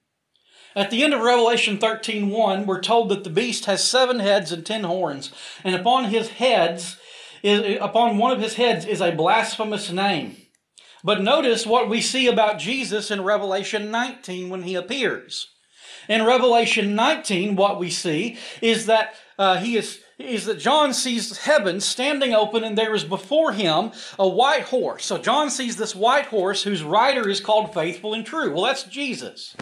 At 0.74 0.90
the 0.90 1.02
end 1.02 1.14
of 1.14 1.20
Revelation 1.20 1.78
13:1, 1.78 2.66
we're 2.66 2.80
told 2.80 3.08
that 3.08 3.24
the 3.24 3.30
beast 3.30 3.64
has 3.66 3.82
seven 3.82 4.18
heads 4.18 4.52
and 4.52 4.66
ten 4.66 4.84
horns, 4.84 5.30
and 5.64 5.74
upon 5.74 6.04
his 6.06 6.30
heads 6.30 6.96
is, 7.42 7.78
upon 7.80 8.18
one 8.18 8.32
of 8.32 8.40
his 8.40 8.54
heads 8.54 8.84
is 8.84 9.00
a 9.00 9.12
blasphemous 9.12 9.90
name. 9.90 10.36
But 11.04 11.22
notice 11.22 11.66
what 11.66 11.88
we 11.88 12.00
see 12.00 12.26
about 12.26 12.58
Jesus 12.58 13.10
in 13.10 13.22
Revelation 13.22 13.90
19 13.90 14.48
when 14.48 14.62
he 14.62 14.74
appears. 14.74 15.48
In 16.08 16.24
Revelation 16.24 16.94
19, 16.94 17.56
what 17.56 17.78
we 17.78 17.90
see 17.90 18.38
is 18.60 18.86
that 18.86 19.14
uh, 19.38 19.58
he 19.58 19.76
is 19.76 20.00
is 20.18 20.46
that 20.46 20.58
John 20.58 20.92
sees 20.92 21.38
heaven 21.38 21.80
standing 21.80 22.34
open 22.34 22.64
and 22.64 22.76
there 22.76 22.94
is 22.94 23.04
before 23.04 23.52
him 23.52 23.92
a 24.18 24.26
white 24.26 24.64
horse. 24.64 25.04
So 25.06 25.16
John 25.16 25.48
sees 25.48 25.76
this 25.76 25.94
white 25.94 26.26
horse 26.26 26.64
whose 26.64 26.82
rider 26.82 27.28
is 27.28 27.40
called 27.40 27.72
faithful 27.72 28.14
and 28.14 28.26
true. 28.26 28.52
Well, 28.52 28.64
that's 28.64 28.82
Jesus. 28.82 29.54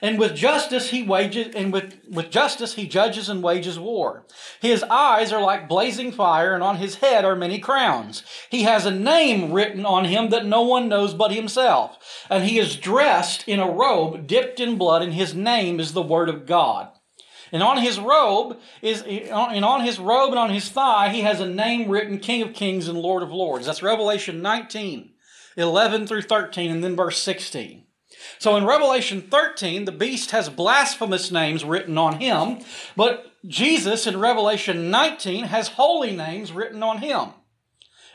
And 0.00 0.18
with 0.18 0.34
justice 0.34 0.90
he 0.90 1.02
wages 1.02 1.54
and 1.54 1.72
with, 1.72 1.98
with 2.08 2.30
justice 2.30 2.74
he 2.74 2.86
judges 2.86 3.28
and 3.28 3.42
wages 3.42 3.78
war. 3.78 4.24
His 4.60 4.82
eyes 4.84 5.32
are 5.32 5.42
like 5.42 5.68
blazing 5.68 6.12
fire, 6.12 6.54
and 6.54 6.62
on 6.62 6.76
his 6.76 6.96
head 6.96 7.24
are 7.24 7.34
many 7.34 7.58
crowns. 7.58 8.22
He 8.50 8.62
has 8.62 8.86
a 8.86 8.90
name 8.90 9.52
written 9.52 9.84
on 9.84 10.04
him 10.04 10.30
that 10.30 10.46
no 10.46 10.62
one 10.62 10.88
knows 10.88 11.14
but 11.14 11.32
himself. 11.32 11.98
And 12.30 12.44
he 12.44 12.58
is 12.58 12.76
dressed 12.76 13.46
in 13.48 13.60
a 13.60 13.70
robe 13.70 14.26
dipped 14.26 14.60
in 14.60 14.78
blood, 14.78 15.02
and 15.02 15.14
his 15.14 15.34
name 15.34 15.80
is 15.80 15.92
the 15.92 16.02
Word 16.02 16.28
of 16.28 16.46
God. 16.46 16.88
And 17.52 17.62
on 17.62 17.78
his 17.78 17.98
robe 17.98 18.58
is 18.82 19.02
and 19.02 19.64
on 19.64 19.84
his 19.84 19.98
robe 19.98 20.30
and 20.30 20.38
on 20.38 20.50
his 20.50 20.68
thigh 20.68 21.08
he 21.08 21.22
has 21.22 21.40
a 21.40 21.48
name 21.48 21.88
written 21.88 22.18
King 22.18 22.42
of 22.42 22.52
Kings 22.52 22.88
and 22.88 22.98
Lord 22.98 23.22
of 23.22 23.32
Lords. 23.32 23.66
That's 23.66 23.82
Revelation 23.82 24.42
19, 24.42 25.10
11 25.56 26.06
through 26.06 26.22
13, 26.22 26.70
and 26.70 26.84
then 26.84 26.94
verse 26.94 27.18
16. 27.18 27.84
So 28.38 28.56
in 28.56 28.64
Revelation 28.64 29.22
13, 29.22 29.84
the 29.84 29.92
beast 29.92 30.30
has 30.30 30.48
blasphemous 30.48 31.30
names 31.30 31.64
written 31.64 31.98
on 31.98 32.20
him, 32.20 32.60
but 32.96 33.32
Jesus 33.46 34.06
in 34.06 34.18
Revelation 34.18 34.90
19 34.90 35.44
has 35.44 35.68
holy 35.68 36.14
names 36.14 36.52
written 36.52 36.82
on 36.82 36.98
him. 36.98 37.30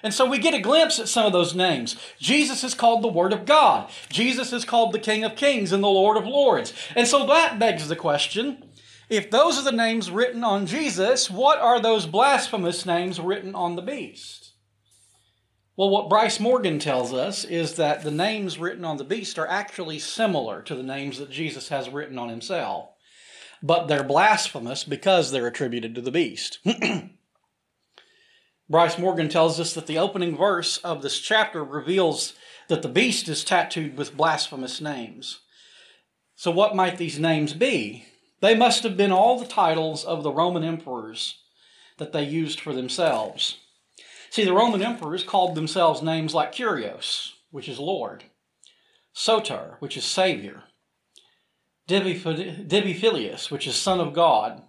And 0.03 0.13
so 0.13 0.25
we 0.29 0.37
get 0.37 0.53
a 0.53 0.59
glimpse 0.59 0.99
at 0.99 1.07
some 1.07 1.25
of 1.25 1.31
those 1.31 1.55
names. 1.55 1.95
Jesus 2.19 2.63
is 2.63 2.75
called 2.75 3.01
the 3.01 3.07
Word 3.07 3.31
of 3.31 3.45
God. 3.45 3.89
Jesus 4.09 4.51
is 4.51 4.65
called 4.65 4.91
the 4.91 4.99
King 4.99 5.23
of 5.23 5.37
Kings 5.37 5.71
and 5.71 5.81
the 5.81 5.87
Lord 5.87 6.17
of 6.17 6.25
Lords. 6.25 6.73
And 6.93 7.07
so 7.07 7.25
that 7.25 7.57
begs 7.57 7.87
the 7.87 7.95
question 7.95 8.69
if 9.09 9.29
those 9.29 9.57
are 9.59 9.63
the 9.63 9.71
names 9.71 10.09
written 10.09 10.43
on 10.43 10.65
Jesus, 10.65 11.29
what 11.29 11.59
are 11.59 11.79
those 11.79 12.05
blasphemous 12.05 12.85
names 12.85 13.19
written 13.19 13.53
on 13.53 13.75
the 13.75 13.81
beast? 13.81 14.42
Well, 15.75 15.89
what 15.89 16.07
Bryce 16.07 16.39
Morgan 16.39 16.77
tells 16.77 17.13
us 17.13 17.43
is 17.43 17.75
that 17.75 18.03
the 18.03 18.11
names 18.11 18.59
written 18.59 18.85
on 18.85 18.97
the 18.97 19.03
beast 19.03 19.39
are 19.39 19.47
actually 19.47 19.97
similar 19.97 20.61
to 20.61 20.75
the 20.75 20.83
names 20.83 21.17
that 21.17 21.31
Jesus 21.31 21.69
has 21.69 21.89
written 21.89 22.19
on 22.19 22.29
himself, 22.29 22.89
but 23.63 23.87
they're 23.87 24.03
blasphemous 24.03 24.83
because 24.83 25.31
they're 25.31 25.47
attributed 25.47 25.95
to 25.95 26.01
the 26.01 26.11
beast. 26.11 26.59
Bryce 28.69 28.99
Morgan 28.99 29.29
tells 29.29 29.59
us 29.59 29.73
that 29.73 29.87
the 29.87 29.97
opening 29.97 30.37
verse 30.37 30.77
of 30.77 31.01
this 31.01 31.19
chapter 31.19 31.63
reveals 31.63 32.33
that 32.69 32.83
the 32.83 32.89
beast 32.89 33.27
is 33.27 33.43
tattooed 33.43 33.97
with 33.97 34.15
blasphemous 34.15 34.79
names. 34.79 35.39
So, 36.35 36.51
what 36.51 36.75
might 36.75 36.97
these 36.97 37.19
names 37.19 37.53
be? 37.53 38.05
They 38.41 38.53
must 38.53 38.83
have 38.83 38.95
been 38.95 39.11
all 39.11 39.39
the 39.39 39.45
titles 39.45 40.05
of 40.05 40.21
the 40.21 40.31
Roman 40.31 40.63
emperors 40.63 41.39
that 41.97 42.13
they 42.13 42.23
used 42.23 42.59
for 42.59 42.73
themselves. 42.73 43.57
See, 44.33 44.45
the 44.45 44.51
Roman 44.51 44.81
emperors 44.81 45.23
called 45.23 45.53
themselves 45.53 46.01
names 46.01 46.33
like 46.33 46.55
Kyrios, 46.55 47.33
which 47.51 47.69
is 47.69 47.77
Lord, 47.77 48.23
Soter, 49.13 49.75
which 49.77 49.95
is 49.95 50.05
Savior, 50.05 50.63
Divi 51.85 52.15
filius, 52.15 53.51
which 53.51 53.67
is 53.67 53.75
Son 53.75 53.99
of 53.99 54.11
God, 54.11 54.63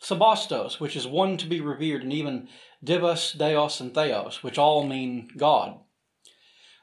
Sebastos, 0.00 0.78
which 0.78 0.94
is 0.94 1.08
one 1.08 1.36
to 1.38 1.48
be 1.48 1.60
revered, 1.60 2.04
and 2.04 2.12
even 2.12 2.46
Divus, 2.84 3.36
Deus, 3.36 3.80
and 3.80 3.92
Theos, 3.92 4.44
which 4.44 4.58
all 4.58 4.84
mean 4.84 5.28
God. 5.36 5.80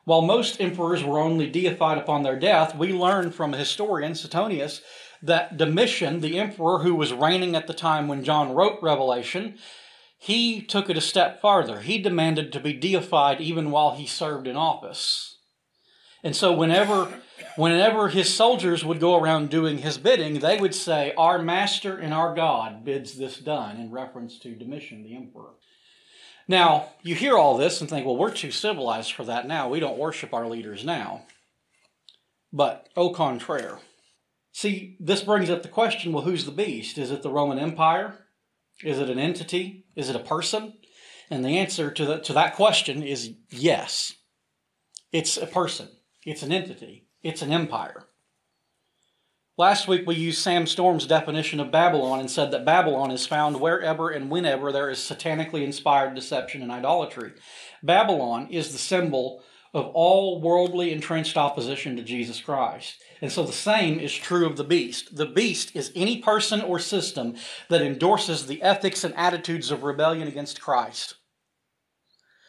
While 0.04 0.22
most 0.22 0.60
emperors 0.60 1.02
were 1.02 1.20
only 1.20 1.50
deified 1.50 1.98
upon 1.98 2.24
their 2.24 2.38
death, 2.38 2.76
we 2.76 2.92
learn 2.92 3.32
from 3.32 3.54
a 3.54 3.58
historian, 3.58 4.16
Suetonius, 4.16 4.82
that 5.22 5.56
Domitian, 5.56 6.20
the 6.20 6.40
emperor 6.40 6.80
who 6.80 6.94
was 6.94 7.14
reigning 7.14 7.56
at 7.56 7.68
the 7.68 7.74
time 7.74 8.10
when 8.10 8.26
John 8.26 8.54
wrote 8.54 8.80
Revelation, 8.82 9.58
he 10.26 10.60
took 10.60 10.90
it 10.90 10.98
a 10.98 11.02
step 11.02 11.40
farther. 11.40 11.82
He 11.82 12.00
demanded 12.00 12.52
to 12.52 12.60
be 12.60 12.74
deified 12.74 13.40
even 13.40 13.70
while 13.70 13.94
he 13.94 14.08
served 14.08 14.48
in 14.48 14.56
office. 14.56 15.38
And 16.24 16.36
so 16.36 16.52
whenever 16.52 17.22
whenever 17.56 18.08
his 18.10 18.34
soldiers 18.34 18.84
would 18.84 19.00
go 19.00 19.20
around 19.20 19.52
doing 19.52 19.78
his 19.78 20.00
bidding, 20.00 20.40
they 20.40 20.60
would 20.60 20.74
say, 20.74 21.14
Our 21.16 21.38
master 21.38 21.96
and 22.00 22.12
our 22.12 22.34
God 22.34 22.84
bids 22.84 23.20
this 23.20 23.38
done, 23.38 23.78
in 23.78 23.92
reference 23.92 24.40
to 24.40 24.56
Domitian 24.56 25.04
the 25.04 25.16
emperor. 25.16 25.52
Now, 26.48 26.90
you 27.04 27.14
hear 27.14 27.38
all 27.38 27.56
this 27.56 27.80
and 27.80 27.88
think, 27.88 28.08
well, 28.08 28.18
we're 28.18 28.34
too 28.34 28.50
civilized 28.50 29.14
for 29.14 29.26
that 29.26 29.48
now. 29.48 29.70
We 29.70 29.80
don't 29.80 30.00
worship 30.00 30.34
our 30.34 30.48
leaders 30.48 30.84
now. 30.84 31.28
But 32.52 32.90
au 32.98 33.12
contraire. 33.12 33.78
See, 34.52 34.98
this 35.00 35.22
brings 35.22 35.52
up 35.52 35.62
the 35.62 35.70
question 35.70 36.14
well, 36.14 36.24
who's 36.24 36.46
the 36.46 36.52
beast? 36.52 36.98
Is 36.98 37.12
it 37.12 37.22
the 37.22 37.30
Roman 37.30 37.60
Empire? 37.60 38.25
Is 38.84 39.00
it 39.00 39.10
an 39.10 39.20
entity? 39.20 39.86
Is 39.96 40.10
it 40.10 40.16
a 40.16 40.20
person? 40.20 40.74
And 41.30 41.44
the 41.44 41.58
answer 41.58 41.92
to, 41.92 42.06
the, 42.06 42.20
to 42.20 42.34
that 42.34 42.56
question 42.56 43.02
is 43.02 43.34
yes. 43.50 44.14
It's 45.12 45.38
a 45.38 45.48
person, 45.48 45.90
it's 46.26 46.44
an 46.44 46.52
entity, 46.52 47.08
it's 47.24 47.42
an 47.42 47.52
empire. 47.52 48.08
Last 49.58 49.88
week 49.88 50.06
we 50.06 50.16
used 50.16 50.42
Sam 50.42 50.68
Storm's 50.68 51.08
definition 51.08 51.62
of 51.62 51.72
Babylon 51.72 52.20
and 52.20 52.30
said 52.30 52.52
that 52.52 52.66
Babylon 52.66 53.12
is 53.12 53.26
found 53.26 53.62
wherever 53.62 54.10
and 54.10 54.30
whenever 54.30 54.74
there 54.74 54.90
is 54.90 55.00
satanically 55.00 55.64
inspired 55.64 56.14
deception 56.14 56.62
and 56.62 56.72
idolatry. 56.72 57.32
Babylon 57.82 58.50
is 58.52 58.74
the 58.74 58.78
symbol 58.78 59.42
of 59.74 59.86
all 59.94 60.42
worldly 60.42 60.92
entrenched 60.92 61.38
opposition 61.38 61.96
to 61.96 62.04
Jesus 62.04 62.42
Christ. 62.42 63.02
And 63.22 63.32
so 63.32 63.44
the 63.44 63.54
same 63.54 64.00
is 64.00 64.14
true 64.14 64.46
of 64.46 64.58
the 64.58 64.64
beast. 64.64 65.16
The 65.16 65.26
beast 65.26 65.76
is 65.76 65.92
any 65.96 66.22
person 66.22 66.62
or 66.62 66.80
system 66.80 67.36
that 67.70 67.82
endorses 67.82 68.46
the 68.46 68.62
ethics 68.62 69.04
and 69.04 69.16
attitudes 69.16 69.72
of 69.72 69.84
rebellion 69.84 70.28
against 70.28 70.62
Christ. 70.62 71.16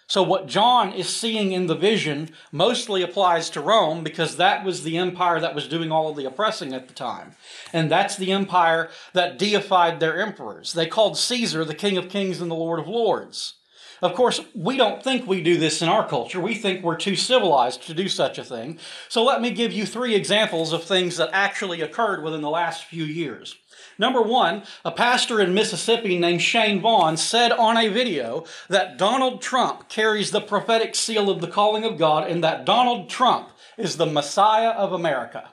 So, 0.09 0.23
what 0.23 0.47
John 0.47 0.93
is 0.93 1.09
seeing 1.09 1.51
in 1.51 1.67
the 1.67 1.75
vision 1.75 2.31
mostly 2.53 3.03
applies 3.03 3.51
to 3.51 3.61
Rome 3.61 4.05
because 4.05 4.37
that 4.37 4.65
was 4.65 4.85
the 4.85 4.97
empire 4.97 5.41
that 5.41 5.55
was 5.55 5.67
doing 5.67 5.91
all 5.91 6.09
of 6.09 6.17
the 6.17 6.27
oppressing 6.27 6.73
at 6.73 6.87
the 6.87 6.95
time. 6.95 7.35
And 7.73 7.91
that's 7.91 8.17
the 8.17 8.31
empire 8.31 8.89
that 9.15 9.37
deified 9.37 9.99
their 9.99 10.21
emperors. 10.21 10.73
They 10.73 10.87
called 10.87 11.19
Caesar 11.19 11.65
the 11.65 11.75
King 11.75 11.97
of 11.97 12.09
Kings 12.09 12.41
and 12.41 12.49
the 12.49 12.55
Lord 12.55 12.79
of 12.79 12.87
Lords. 12.87 13.55
Of 14.03 14.15
course, 14.15 14.41
we 14.55 14.77
don't 14.77 15.03
think 15.03 15.27
we 15.27 15.43
do 15.43 15.57
this 15.57 15.81
in 15.81 15.89
our 15.89 16.07
culture. 16.07 16.41
We 16.41 16.55
think 16.55 16.83
we're 16.83 16.97
too 16.97 17.17
civilized 17.17 17.83
to 17.87 17.95
do 17.95 18.09
such 18.09 18.39
a 18.39 18.45
thing. 18.45 18.79
So 19.09 19.25
let 19.25 19.41
me 19.41 19.51
give 19.51 19.73
you 19.73 19.87
three 19.87 20.15
examples 20.15 20.73
of 20.73 20.85
things 20.85 21.17
that 21.17 21.31
actually 21.33 21.81
occurred 21.81 22.23
within 22.23 22.43
the 22.43 22.51
last 22.51 22.85
few 22.85 23.05
years. 23.05 23.57
Number 23.99 24.21
one, 24.21 24.65
a 24.85 24.91
pastor 24.91 25.41
in 25.41 25.55
Mississippi 25.55 26.19
named 26.19 26.43
Shane 26.43 26.81
Vaughn 26.81 27.17
said 27.17 27.53
on 27.53 27.79
a 27.79 27.89
video 27.89 28.45
that 28.69 28.99
Donald 28.99 29.41
Trump 29.41 29.89
carries 29.89 30.31
the 30.31 30.41
prophetic 30.41 30.95
seal 30.95 31.31
of 31.31 31.41
the 31.41 31.49
calling 31.49 31.85
of 31.85 31.97
God 31.97 32.31
and 32.31 32.45
that 32.45 32.67
Donald 32.67 33.09
Trump 33.09 33.51
is 33.79 33.97
the 33.97 34.07
Messiah 34.07 34.71
of 34.71 34.93
America. 34.93 35.51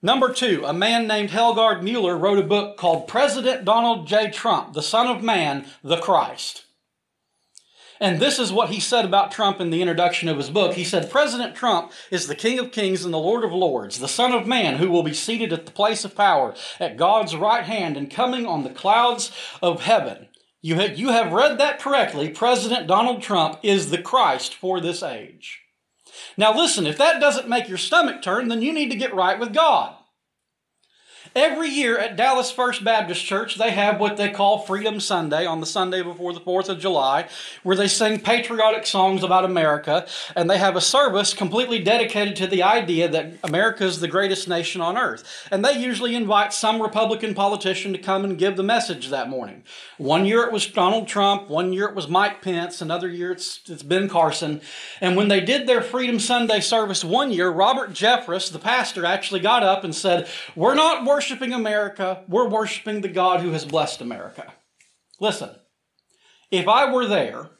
Number 0.00 0.32
two, 0.32 0.64
a 0.64 0.72
man 0.72 1.06
named 1.06 1.30
Helgard 1.30 1.82
Mueller 1.82 2.16
wrote 2.16 2.38
a 2.38 2.42
book 2.42 2.76
called 2.76 3.06
President 3.06 3.64
Donald 3.64 4.06
J. 4.08 4.30
Trump, 4.30 4.74
the 4.74 4.82
Son 4.82 5.06
of 5.06 5.22
Man, 5.22 5.66
the 5.82 5.98
Christ. 5.98 6.64
And 8.02 8.18
this 8.18 8.40
is 8.40 8.52
what 8.52 8.70
he 8.70 8.80
said 8.80 9.04
about 9.04 9.30
Trump 9.30 9.60
in 9.60 9.70
the 9.70 9.80
introduction 9.80 10.28
of 10.28 10.36
his 10.36 10.50
book. 10.50 10.74
He 10.74 10.82
said, 10.82 11.08
President 11.08 11.54
Trump 11.54 11.92
is 12.10 12.26
the 12.26 12.34
King 12.34 12.58
of 12.58 12.72
Kings 12.72 13.04
and 13.04 13.14
the 13.14 13.18
Lord 13.18 13.44
of 13.44 13.52
Lords, 13.52 14.00
the 14.00 14.08
Son 14.08 14.32
of 14.32 14.44
Man 14.44 14.78
who 14.78 14.90
will 14.90 15.04
be 15.04 15.14
seated 15.14 15.52
at 15.52 15.66
the 15.66 15.72
place 15.72 16.04
of 16.04 16.16
power 16.16 16.52
at 16.80 16.96
God's 16.96 17.36
right 17.36 17.62
hand 17.62 17.96
and 17.96 18.10
coming 18.10 18.44
on 18.44 18.64
the 18.64 18.70
clouds 18.70 19.30
of 19.62 19.82
heaven. 19.82 20.26
You 20.60 20.80
you 20.82 21.10
have 21.10 21.32
read 21.32 21.58
that 21.58 21.78
correctly. 21.78 22.28
President 22.28 22.88
Donald 22.88 23.22
Trump 23.22 23.60
is 23.62 23.90
the 23.90 24.02
Christ 24.02 24.52
for 24.52 24.80
this 24.80 25.04
age. 25.04 25.60
Now, 26.36 26.52
listen, 26.56 26.88
if 26.88 26.98
that 26.98 27.20
doesn't 27.20 27.48
make 27.48 27.68
your 27.68 27.78
stomach 27.78 28.20
turn, 28.20 28.48
then 28.48 28.62
you 28.62 28.72
need 28.72 28.90
to 28.90 28.96
get 28.96 29.14
right 29.14 29.38
with 29.38 29.54
God. 29.54 29.94
Every 31.34 31.70
year 31.70 31.96
at 31.96 32.16
Dallas 32.16 32.50
First 32.50 32.84
Baptist 32.84 33.24
Church, 33.24 33.56
they 33.56 33.70
have 33.70 33.98
what 33.98 34.18
they 34.18 34.28
call 34.28 34.58
Freedom 34.58 35.00
Sunday 35.00 35.46
on 35.46 35.60
the 35.60 35.66
Sunday 35.66 36.02
before 36.02 36.34
the 36.34 36.40
4th 36.40 36.68
of 36.68 36.78
July, 36.78 37.26
where 37.62 37.74
they 37.74 37.88
sing 37.88 38.20
patriotic 38.20 38.84
songs 38.84 39.22
about 39.22 39.46
America, 39.46 40.06
and 40.36 40.50
they 40.50 40.58
have 40.58 40.76
a 40.76 40.80
service 40.80 41.32
completely 41.32 41.82
dedicated 41.82 42.36
to 42.36 42.46
the 42.46 42.62
idea 42.62 43.08
that 43.08 43.32
America 43.42 43.84
is 43.84 44.00
the 44.00 44.08
greatest 44.08 44.46
nation 44.46 44.82
on 44.82 44.98
earth. 44.98 45.48
And 45.50 45.64
they 45.64 45.72
usually 45.72 46.14
invite 46.14 46.52
some 46.52 46.82
Republican 46.82 47.32
politician 47.32 47.94
to 47.94 47.98
come 47.98 48.24
and 48.24 48.36
give 48.36 48.56
the 48.56 48.62
message 48.62 49.08
that 49.08 49.30
morning. 49.30 49.62
One 49.96 50.26
year 50.26 50.44
it 50.44 50.52
was 50.52 50.66
Donald 50.66 51.08
Trump, 51.08 51.48
one 51.48 51.72
year 51.72 51.86
it 51.86 51.94
was 51.94 52.08
Mike 52.08 52.42
Pence, 52.42 52.82
another 52.82 53.08
year 53.08 53.32
it's, 53.32 53.60
it's 53.70 53.82
Ben 53.82 54.06
Carson. 54.06 54.60
And 55.00 55.16
when 55.16 55.28
they 55.28 55.40
did 55.40 55.66
their 55.66 55.80
Freedom 55.80 56.20
Sunday 56.20 56.60
service 56.60 57.02
one 57.02 57.32
year, 57.32 57.48
Robert 57.48 57.92
Jeffress, 57.94 58.52
the 58.52 58.58
pastor, 58.58 59.06
actually 59.06 59.40
got 59.40 59.62
up 59.62 59.82
and 59.82 59.94
said, 59.94 60.28
We're 60.54 60.74
not 60.74 61.06
worshiping 61.06 61.21
worshiping 61.22 61.52
America, 61.52 62.24
we're 62.26 62.48
worshiping 62.48 63.00
the 63.00 63.08
God 63.08 63.42
who 63.42 63.52
has 63.52 63.64
blessed 63.64 64.00
America. 64.00 64.52
Listen, 65.20 65.50
if 66.50 66.66
I 66.66 66.92
were 66.92 67.06
there, 67.06 67.50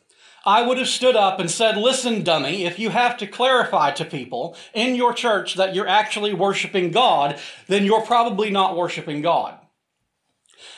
I 0.44 0.62
would 0.62 0.78
have 0.78 0.88
stood 0.88 1.14
up 1.14 1.38
and 1.38 1.48
said, 1.48 1.76
Listen, 1.76 2.24
dummy, 2.24 2.64
if 2.64 2.80
you 2.80 2.90
have 2.90 3.16
to 3.18 3.26
clarify 3.28 3.92
to 3.92 4.04
people 4.04 4.56
in 4.74 4.96
your 4.96 5.12
church 5.12 5.54
that 5.54 5.76
you're 5.76 5.86
actually 5.86 6.34
worshiping 6.34 6.90
God, 6.90 7.38
then 7.68 7.84
you're 7.84 8.02
probably 8.02 8.50
not 8.50 8.76
worshiping 8.76 9.22
God. 9.22 9.56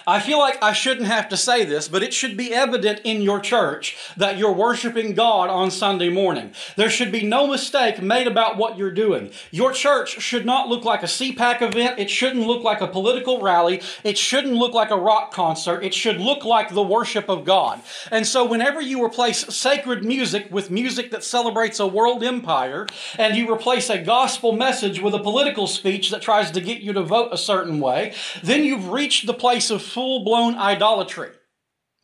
I 0.06 0.20
feel 0.20 0.38
like 0.38 0.62
I 0.62 0.72
shouldn't 0.72 1.06
have 1.06 1.28
to 1.30 1.36
say 1.36 1.64
this, 1.64 1.88
but 1.88 2.02
it 2.02 2.12
should 2.12 2.36
be 2.36 2.52
evident 2.52 3.00
in 3.04 3.22
your 3.22 3.40
church 3.40 3.96
that 4.16 4.36
you're 4.36 4.52
worshiping 4.52 5.14
God 5.14 5.48
on 5.48 5.70
Sunday 5.70 6.10
morning. 6.10 6.52
There 6.76 6.90
should 6.90 7.10
be 7.10 7.22
no 7.22 7.46
mistake 7.46 8.02
made 8.02 8.26
about 8.26 8.58
what 8.58 8.76
you're 8.76 8.90
doing. 8.90 9.30
Your 9.50 9.72
church 9.72 10.20
should 10.20 10.44
not 10.44 10.68
look 10.68 10.84
like 10.84 11.02
a 11.02 11.06
CPAC 11.06 11.62
event. 11.62 11.98
It 11.98 12.10
shouldn't 12.10 12.46
look 12.46 12.62
like 12.62 12.82
a 12.82 12.86
political 12.86 13.40
rally. 13.40 13.80
It 14.02 14.18
shouldn't 14.18 14.54
look 14.54 14.74
like 14.74 14.90
a 14.90 14.96
rock 14.96 15.32
concert. 15.32 15.82
It 15.82 15.94
should 15.94 16.20
look 16.20 16.44
like 16.44 16.68
the 16.68 16.82
worship 16.82 17.30
of 17.30 17.44
God. 17.44 17.80
And 18.10 18.26
so 18.26 18.44
whenever 18.44 18.82
you 18.82 19.02
replace 19.02 19.54
sacred 19.54 20.04
music 20.04 20.48
with 20.50 20.70
music 20.70 21.12
that 21.12 21.24
celebrates 21.24 21.80
a 21.80 21.86
world 21.86 22.22
empire, 22.22 22.86
and 23.18 23.36
you 23.36 23.50
replace 23.52 23.88
a 23.88 23.98
gospel 23.98 24.52
message 24.52 25.00
with 25.00 25.14
a 25.14 25.18
political 25.18 25.66
speech 25.66 26.10
that 26.10 26.20
tries 26.20 26.50
to 26.50 26.60
get 26.60 26.80
you 26.80 26.92
to 26.92 27.02
vote 27.02 27.30
a 27.32 27.38
certain 27.38 27.80
way, 27.80 28.14
then 28.42 28.64
you've 28.64 28.90
reached 28.90 29.26
the 29.26 29.34
place 29.34 29.70
of 29.70 29.93
full 29.94 30.24
blown 30.24 30.56
idolatry. 30.56 31.30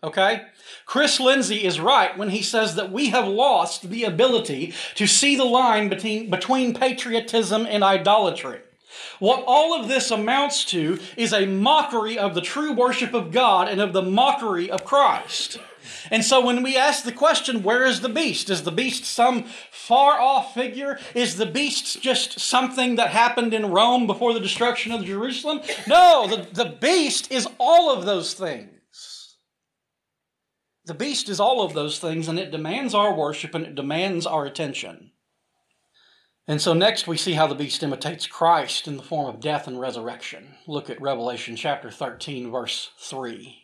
Okay? 0.02 0.42
Chris 0.86 1.20
Lindsay 1.20 1.64
is 1.64 1.78
right 1.78 2.16
when 2.16 2.30
he 2.30 2.42
says 2.42 2.76
that 2.76 2.90
we 2.90 3.10
have 3.10 3.28
lost 3.28 3.90
the 3.90 4.04
ability 4.04 4.72
to 4.94 5.06
see 5.06 5.36
the 5.36 5.44
line 5.44 5.88
between, 5.88 6.30
between 6.30 6.72
patriotism 6.72 7.66
and 7.68 7.84
idolatry. 7.84 8.60
What 9.18 9.44
all 9.46 9.78
of 9.78 9.88
this 9.88 10.10
amounts 10.10 10.64
to 10.66 10.98
is 11.16 11.32
a 11.32 11.46
mockery 11.46 12.18
of 12.18 12.34
the 12.34 12.40
true 12.40 12.72
worship 12.72 13.12
of 13.12 13.30
God 13.30 13.68
and 13.68 13.80
of 13.80 13.92
the 13.92 14.02
mockery 14.02 14.70
of 14.70 14.84
Christ. 14.84 15.58
And 16.10 16.24
so 16.24 16.44
when 16.44 16.62
we 16.62 16.76
ask 16.76 17.04
the 17.04 17.12
question, 17.12 17.62
where 17.62 17.84
is 17.84 18.00
the 18.00 18.08
beast? 18.08 18.50
Is 18.50 18.62
the 18.62 18.72
beast 18.72 19.04
some 19.04 19.44
far 19.70 20.20
off 20.20 20.54
figure? 20.54 20.98
Is 21.14 21.36
the 21.36 21.46
beast 21.46 22.00
just 22.02 22.40
something 22.40 22.96
that 22.96 23.10
happened 23.10 23.54
in 23.54 23.70
Rome 23.70 24.06
before 24.06 24.34
the 24.34 24.40
destruction 24.40 24.92
of 24.92 25.04
Jerusalem? 25.04 25.60
No, 25.86 26.26
the, 26.26 26.46
the 26.52 26.76
beast 26.80 27.30
is 27.30 27.48
all 27.58 27.92
of 27.92 28.04
those 28.04 28.34
things. 28.34 29.36
The 30.86 30.94
beast 30.94 31.28
is 31.28 31.38
all 31.38 31.62
of 31.62 31.74
those 31.74 31.98
things, 31.98 32.26
and 32.26 32.38
it 32.38 32.50
demands 32.50 32.94
our 32.94 33.14
worship 33.14 33.54
and 33.54 33.64
it 33.64 33.74
demands 33.74 34.26
our 34.26 34.44
attention. 34.46 35.12
And 36.48 36.60
so 36.60 36.72
next 36.72 37.06
we 37.06 37.16
see 37.16 37.34
how 37.34 37.46
the 37.46 37.54
beast 37.54 37.82
imitates 37.82 38.26
Christ 38.26 38.88
in 38.88 38.96
the 38.96 39.04
form 39.04 39.32
of 39.32 39.40
death 39.40 39.68
and 39.68 39.78
resurrection. 39.78 40.56
Look 40.66 40.90
at 40.90 41.00
Revelation 41.00 41.54
chapter 41.54 41.92
13, 41.92 42.50
verse 42.50 42.90
3. 42.98 43.59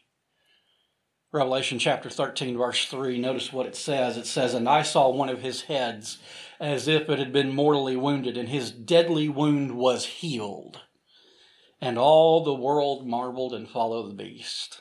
Revelation 1.33 1.81
chapter 1.81 2.09
13, 2.09 2.57
verse 2.57 2.87
3, 2.87 3.19
notice 3.19 3.53
what 3.53 3.67
it 3.67 3.75
says. 3.75 4.17
It 4.17 4.27
says, 4.27 4.55
And 4.55 4.69
I 4.69 4.83
saw 4.83 5.11
one 5.11 5.29
of 5.29 5.43
his 5.43 5.63
heads 5.63 6.19
as 6.61 6.87
if 6.87 7.09
it 7.11 7.19
had 7.19 7.33
been 7.33 7.53
mortally 7.53 7.97
wounded, 7.97 8.37
and 8.37 8.49
his 8.49 8.71
deadly 8.71 9.29
wound 9.29 9.73
was 9.77 10.07
healed. 10.07 10.83
And 11.81 11.99
all 11.99 12.45
the 12.45 12.55
world 12.55 13.07
marveled 13.09 13.53
and 13.53 13.69
followed 13.69 14.09
the 14.09 14.15
beast. 14.15 14.81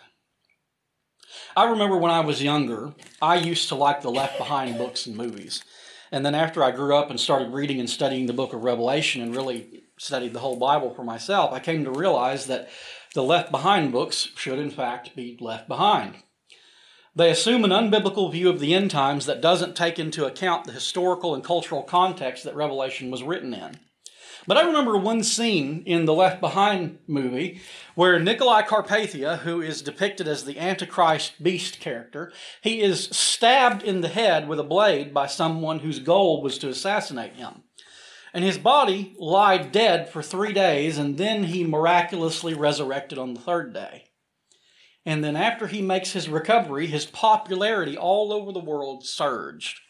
I 1.57 1.65
remember 1.65 1.97
when 1.97 2.11
I 2.11 2.19
was 2.19 2.43
younger, 2.43 2.93
I 3.21 3.35
used 3.35 3.67
to 3.69 3.75
like 3.75 4.01
the 4.01 4.11
Left 4.11 4.37
Behind 4.37 4.77
books 4.77 5.07
and 5.07 5.17
movies. 5.17 5.63
And 6.11 6.23
then 6.23 6.35
after 6.35 6.63
I 6.63 6.71
grew 6.71 6.95
up 6.95 7.09
and 7.09 7.19
started 7.19 7.53
reading 7.53 7.79
and 7.79 7.89
studying 7.89 8.27
the 8.27 8.33
book 8.33 8.53
of 8.53 8.63
Revelation 8.63 9.21
and 9.21 9.35
really 9.35 9.83
studied 9.97 10.33
the 10.33 10.39
whole 10.39 10.57
Bible 10.57 10.93
for 10.93 11.03
myself, 11.03 11.51
I 11.51 11.59
came 11.59 11.83
to 11.85 11.91
realize 11.91 12.45
that 12.45 12.69
the 13.15 13.23
Left 13.23 13.51
Behind 13.51 13.91
books 13.91 14.29
should, 14.35 14.59
in 14.59 14.69
fact, 14.69 15.15
be 15.15 15.37
left 15.41 15.67
behind. 15.67 16.15
They 17.17 17.31
assume 17.31 17.63
an 17.63 17.71
unbiblical 17.71 18.29
view 18.29 18.49
of 18.49 18.59
the 18.59 18.73
end 18.73 18.91
times 18.91 19.25
that 19.25 19.39
doesn't 19.39 19.77
take 19.77 19.97
into 19.97 20.25
account 20.25 20.65
the 20.65 20.73
historical 20.73 21.33
and 21.33 21.41
cultural 21.41 21.81
context 21.81 22.43
that 22.43 22.55
Revelation 22.55 23.09
was 23.09 23.23
written 23.23 23.53
in. 23.53 23.79
But 24.45 24.57
I 24.57 24.63
remember 24.63 24.97
one 24.97 25.23
scene 25.23 25.81
in 25.85 26.03
the 26.03 26.13
Left 26.13 26.41
Behind 26.41 26.99
movie 27.07 27.61
where 27.95 28.19
Nicolae 28.19 28.67
Carpathia, 28.67 29.39
who 29.39 29.61
is 29.61 29.81
depicted 29.81 30.27
as 30.27 30.43
the 30.43 30.59
Antichrist 30.59 31.41
beast 31.41 31.79
character, 31.79 32.33
he 32.61 32.81
is 32.81 33.05
stabbed 33.05 33.81
in 33.81 34.01
the 34.01 34.09
head 34.09 34.49
with 34.49 34.59
a 34.59 34.63
blade 34.63 35.13
by 35.13 35.25
someone 35.25 35.79
whose 35.79 35.99
goal 35.99 36.41
was 36.41 36.57
to 36.57 36.69
assassinate 36.69 37.35
him. 37.35 37.63
And 38.33 38.43
his 38.43 38.57
body 38.57 39.15
lied 39.17 39.71
dead 39.71 40.09
for 40.09 40.21
three 40.21 40.51
days, 40.51 40.97
and 40.97 41.17
then 41.17 41.45
he 41.45 41.63
miraculously 41.63 42.53
resurrected 42.53 43.17
on 43.17 43.33
the 43.33 43.39
third 43.39 43.73
day. 43.73 44.04
And 45.05 45.23
then 45.23 45.35
after 45.35 45.67
he 45.67 45.81
makes 45.81 46.11
his 46.11 46.27
recovery, 46.27 46.87
his 46.87 47.05
popularity 47.05 47.97
all 47.97 48.33
over 48.33 48.51
the 48.51 48.59
world 48.59 49.05
surged. 49.05 49.81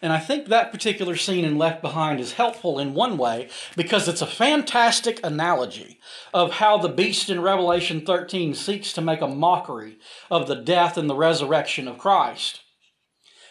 And 0.00 0.12
I 0.12 0.18
think 0.18 0.46
that 0.46 0.70
particular 0.70 1.16
scene 1.16 1.44
in 1.44 1.58
Left 1.58 1.82
Behind 1.82 2.20
is 2.20 2.32
helpful 2.32 2.78
in 2.78 2.94
one 2.94 3.18
way 3.18 3.48
because 3.76 4.06
it's 4.06 4.22
a 4.22 4.26
fantastic 4.26 5.24
analogy 5.24 5.98
of 6.32 6.52
how 6.52 6.78
the 6.78 6.88
beast 6.88 7.30
in 7.30 7.40
Revelation 7.40 8.06
13 8.06 8.54
seeks 8.54 8.92
to 8.92 9.00
make 9.00 9.20
a 9.20 9.28
mockery 9.28 9.98
of 10.30 10.46
the 10.46 10.54
death 10.54 10.96
and 10.96 11.10
the 11.10 11.16
resurrection 11.16 11.88
of 11.88 11.98
Christ. 11.98 12.60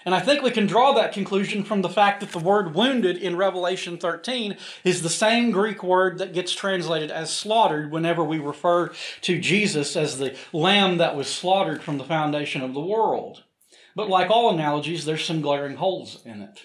And 0.07 0.15
I 0.15 0.21
think 0.21 0.41
we 0.41 0.51
can 0.51 0.67
draw 0.67 0.93
that 0.93 1.11
conclusion 1.11 1.65
from 1.65 1.81
the 1.81 1.89
fact 1.89 2.21
that 2.21 2.31
the 2.31 2.39
word 2.39 2.73
wounded 2.73 3.17
in 3.17 3.35
Revelation 3.35 3.97
13 3.97 4.55
is 4.85 5.01
the 5.01 5.09
same 5.09 5.51
Greek 5.51 5.83
word 5.83 6.19
that 6.19 6.31
gets 6.31 6.55
translated 6.55 7.11
as 7.11 7.29
slaughtered 7.29 7.91
whenever 7.91 8.23
we 8.23 8.39
refer 8.39 8.93
to 9.23 9.37
Jesus 9.37 9.97
as 9.97 10.17
the 10.17 10.33
lamb 10.53 10.99
that 10.99 11.17
was 11.17 11.27
slaughtered 11.27 11.83
from 11.83 11.97
the 11.97 12.05
foundation 12.05 12.61
of 12.61 12.73
the 12.73 12.79
world. 12.79 13.43
But 13.97 14.07
like 14.07 14.29
all 14.29 14.49
analogies, 14.49 15.03
there's 15.03 15.25
some 15.25 15.41
glaring 15.41 15.75
holes 15.75 16.21
in 16.23 16.41
it. 16.41 16.61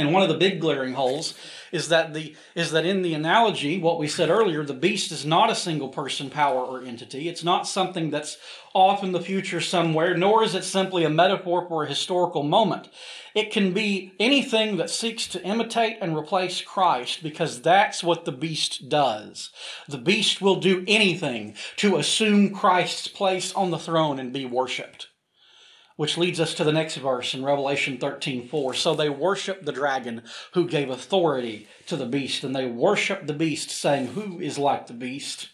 And 0.00 0.12
one 0.12 0.22
of 0.22 0.28
the 0.28 0.36
big 0.36 0.60
glaring 0.60 0.94
holes 0.94 1.34
is 1.72 1.88
that 1.88 2.14
the 2.14 2.34
is 2.54 2.72
that 2.72 2.86
in 2.86 3.02
the 3.02 3.14
analogy, 3.14 3.78
what 3.78 3.98
we 3.98 4.08
said 4.08 4.30
earlier, 4.30 4.64
the 4.64 4.74
beast 4.74 5.12
is 5.12 5.24
not 5.24 5.50
a 5.50 5.54
single 5.54 5.88
person, 5.88 6.30
power, 6.30 6.64
or 6.64 6.82
entity. 6.82 7.28
It's 7.28 7.44
not 7.44 7.68
something 7.68 8.10
that's 8.10 8.38
off 8.74 9.04
in 9.04 9.12
the 9.12 9.20
future 9.20 9.60
somewhere, 9.60 10.16
nor 10.16 10.42
is 10.42 10.54
it 10.54 10.64
simply 10.64 11.04
a 11.04 11.10
metaphor 11.10 11.66
for 11.68 11.84
a 11.84 11.88
historical 11.88 12.42
moment. 12.42 12.88
It 13.34 13.52
can 13.52 13.72
be 13.72 14.12
anything 14.18 14.76
that 14.78 14.90
seeks 14.90 15.28
to 15.28 15.42
imitate 15.44 15.98
and 16.00 16.16
replace 16.16 16.60
Christ, 16.60 17.22
because 17.22 17.60
that's 17.62 18.02
what 18.02 18.24
the 18.24 18.32
beast 18.32 18.88
does. 18.88 19.50
The 19.88 19.98
beast 19.98 20.40
will 20.40 20.56
do 20.56 20.84
anything 20.88 21.54
to 21.76 21.96
assume 21.96 22.54
Christ's 22.54 23.06
place 23.06 23.52
on 23.54 23.70
the 23.70 23.78
throne 23.78 24.18
and 24.18 24.32
be 24.32 24.46
worshipped 24.46 25.09
which 26.00 26.16
leads 26.16 26.40
us 26.40 26.54
to 26.54 26.64
the 26.64 26.72
next 26.72 26.96
verse 26.96 27.34
in 27.34 27.44
Revelation 27.44 27.98
13 27.98 28.48
4. 28.48 28.72
So 28.72 28.94
they 28.94 29.10
worshiped 29.10 29.66
the 29.66 29.70
dragon 29.70 30.22
who 30.54 30.66
gave 30.66 30.88
authority 30.88 31.68
to 31.88 31.94
the 31.94 32.06
beast, 32.06 32.42
and 32.42 32.56
they 32.56 32.64
worshiped 32.64 33.26
the 33.26 33.34
beast, 33.34 33.68
saying, 33.68 34.06
Who 34.06 34.40
is 34.40 34.56
like 34.56 34.86
the 34.86 34.94
beast, 34.94 35.50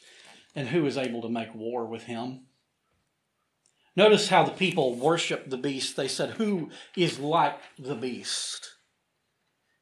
and 0.54 0.68
who 0.68 0.86
is 0.86 0.96
able 0.96 1.20
to 1.22 1.28
make 1.28 1.52
war 1.52 1.84
with 1.84 2.04
him? 2.04 2.42
Notice 3.96 4.28
how 4.28 4.44
the 4.44 4.52
people 4.52 4.94
worshiped 4.94 5.50
the 5.50 5.56
beast. 5.56 5.96
They 5.96 6.06
said, 6.06 6.34
Who 6.34 6.70
is 6.96 7.18
like 7.18 7.58
the 7.76 7.96
beast? 7.96 8.76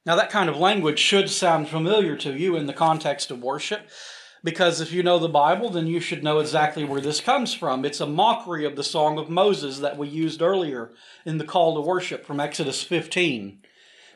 Now, 0.07 0.17
that 0.17 0.31
kind 0.31 0.49
of 0.49 0.57
language 0.57 0.99
should 0.99 1.29
sound 1.29 1.69
familiar 1.69 2.17
to 2.17 2.33
you 2.33 2.57
in 2.57 2.65
the 2.65 2.73
context 2.73 3.31
of 3.31 3.43
worship 3.43 3.91
because 4.45 4.83
if 4.83 4.93
you 4.93 5.03
know 5.03 5.19
the 5.19 5.29
Bible, 5.29 5.71
then 5.71 5.87
you 5.87 5.99
should 5.99 6.23
know 6.23 6.39
exactly 6.39 6.85
where 6.85 7.01
this 7.01 7.21
comes 7.21 7.55
from. 7.55 7.85
It's 7.85 8.01
a 8.01 8.07
mockery 8.07 8.67
of 8.67 8.77
the 8.77 8.85
Song 8.85 9.19
of 9.19 9.31
Moses 9.31 9.79
that 9.79 9.97
we 9.97 10.07
used 10.07 10.43
earlier 10.43 10.93
in 11.25 11.39
the 11.39 11.45
call 11.45 11.75
to 11.75 11.81
worship 11.81 12.27
from 12.27 12.39
Exodus 12.39 12.83
15. 12.83 13.61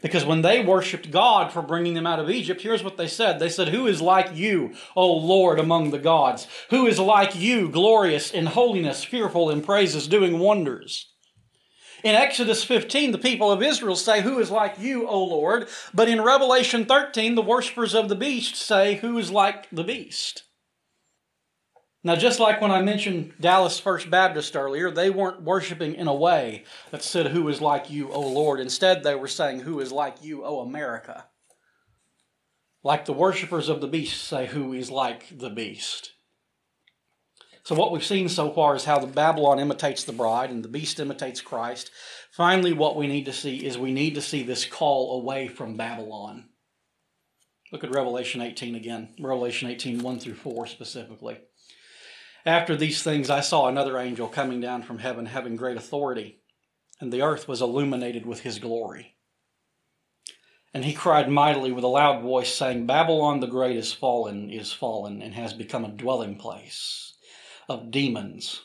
Because 0.02 0.26
when 0.26 0.42
they 0.42 0.62
worshiped 0.62 1.10
God 1.10 1.50
for 1.50 1.62
bringing 1.62 1.94
them 1.94 2.06
out 2.06 2.20
of 2.20 2.30
Egypt, 2.30 2.60
here's 2.60 2.84
what 2.84 2.98
they 2.98 3.08
said. 3.08 3.38
They 3.38 3.48
said, 3.48 3.68
Who 3.68 3.86
is 3.86 4.02
like 4.02 4.36
you, 4.36 4.74
O 4.94 5.12
Lord, 5.12 5.58
among 5.58 5.90
the 5.90 5.98
gods? 5.98 6.46
Who 6.70 6.86
is 6.86 7.00
like 7.00 7.34
you, 7.34 7.68
glorious 7.68 8.30
in 8.30 8.46
holiness, 8.46 9.02
fearful 9.02 9.50
in 9.50 9.62
praises, 9.62 10.06
doing 10.06 10.38
wonders? 10.38 11.08
In 12.04 12.14
Exodus 12.14 12.62
15, 12.62 13.10
the 13.10 13.18
people 13.18 13.50
of 13.50 13.62
Israel 13.62 13.96
say, 13.96 14.20
Who 14.20 14.38
is 14.38 14.50
like 14.50 14.78
you, 14.78 15.08
O 15.08 15.24
Lord? 15.24 15.68
But 15.92 16.08
in 16.08 16.22
Revelation 16.22 16.84
13, 16.84 17.34
the 17.34 17.42
worshippers 17.42 17.94
of 17.94 18.08
the 18.08 18.14
beast 18.14 18.54
say, 18.54 18.96
Who 18.96 19.18
is 19.18 19.30
like 19.30 19.68
the 19.70 19.84
beast? 19.84 20.44
Now, 22.04 22.14
just 22.14 22.38
like 22.38 22.60
when 22.60 22.70
I 22.70 22.80
mentioned 22.80 23.34
Dallas 23.40 23.80
First 23.80 24.08
Baptist 24.08 24.54
earlier, 24.54 24.90
they 24.90 25.10
weren't 25.10 25.42
worshiping 25.42 25.94
in 25.94 26.06
a 26.06 26.14
way 26.14 26.64
that 26.92 27.02
said, 27.02 27.28
Who 27.28 27.48
is 27.48 27.60
like 27.60 27.90
you, 27.90 28.12
O 28.12 28.20
Lord? 28.20 28.60
Instead, 28.60 29.02
they 29.02 29.16
were 29.16 29.26
saying, 29.26 29.60
Who 29.60 29.80
is 29.80 29.90
like 29.90 30.22
you, 30.22 30.44
O 30.44 30.60
America? 30.60 31.26
Like 32.84 33.06
the 33.06 33.12
worshippers 33.12 33.68
of 33.68 33.80
the 33.80 33.88
beast 33.88 34.22
say, 34.22 34.46
Who 34.46 34.72
is 34.72 34.90
like 34.90 35.36
the 35.36 35.50
beast? 35.50 36.12
So, 37.68 37.74
what 37.74 37.92
we've 37.92 38.02
seen 38.02 38.30
so 38.30 38.50
far 38.50 38.76
is 38.76 38.86
how 38.86 38.98
the 38.98 39.06
Babylon 39.06 39.58
imitates 39.58 40.02
the 40.02 40.12
bride 40.14 40.48
and 40.48 40.64
the 40.64 40.70
beast 40.70 40.98
imitates 41.00 41.42
Christ. 41.42 41.90
Finally, 42.30 42.72
what 42.72 42.96
we 42.96 43.06
need 43.06 43.26
to 43.26 43.32
see 43.34 43.58
is 43.58 43.76
we 43.76 43.92
need 43.92 44.14
to 44.14 44.22
see 44.22 44.42
this 44.42 44.64
call 44.64 45.20
away 45.20 45.48
from 45.48 45.76
Babylon. 45.76 46.48
Look 47.70 47.84
at 47.84 47.94
Revelation 47.94 48.40
18 48.40 48.74
again, 48.74 49.10
Revelation 49.20 49.68
18, 49.68 50.02
1 50.02 50.18
through 50.18 50.36
4 50.36 50.66
specifically. 50.66 51.40
After 52.46 52.74
these 52.74 53.02
things, 53.02 53.28
I 53.28 53.40
saw 53.40 53.68
another 53.68 53.98
angel 53.98 54.28
coming 54.28 54.62
down 54.62 54.82
from 54.82 55.00
heaven, 55.00 55.26
having 55.26 55.56
great 55.56 55.76
authority, 55.76 56.40
and 57.02 57.12
the 57.12 57.20
earth 57.20 57.46
was 57.48 57.60
illuminated 57.60 58.24
with 58.24 58.40
his 58.40 58.58
glory. 58.58 59.16
And 60.72 60.86
he 60.86 60.94
cried 60.94 61.28
mightily 61.28 61.70
with 61.70 61.84
a 61.84 61.88
loud 61.88 62.22
voice, 62.22 62.54
saying, 62.54 62.86
Babylon 62.86 63.40
the 63.40 63.46
Great 63.46 63.76
is 63.76 63.92
fallen, 63.92 64.48
is 64.48 64.72
fallen, 64.72 65.20
and 65.20 65.34
has 65.34 65.52
become 65.52 65.84
a 65.84 65.88
dwelling 65.88 66.38
place 66.38 67.07
of 67.68 67.90
demons, 67.90 68.62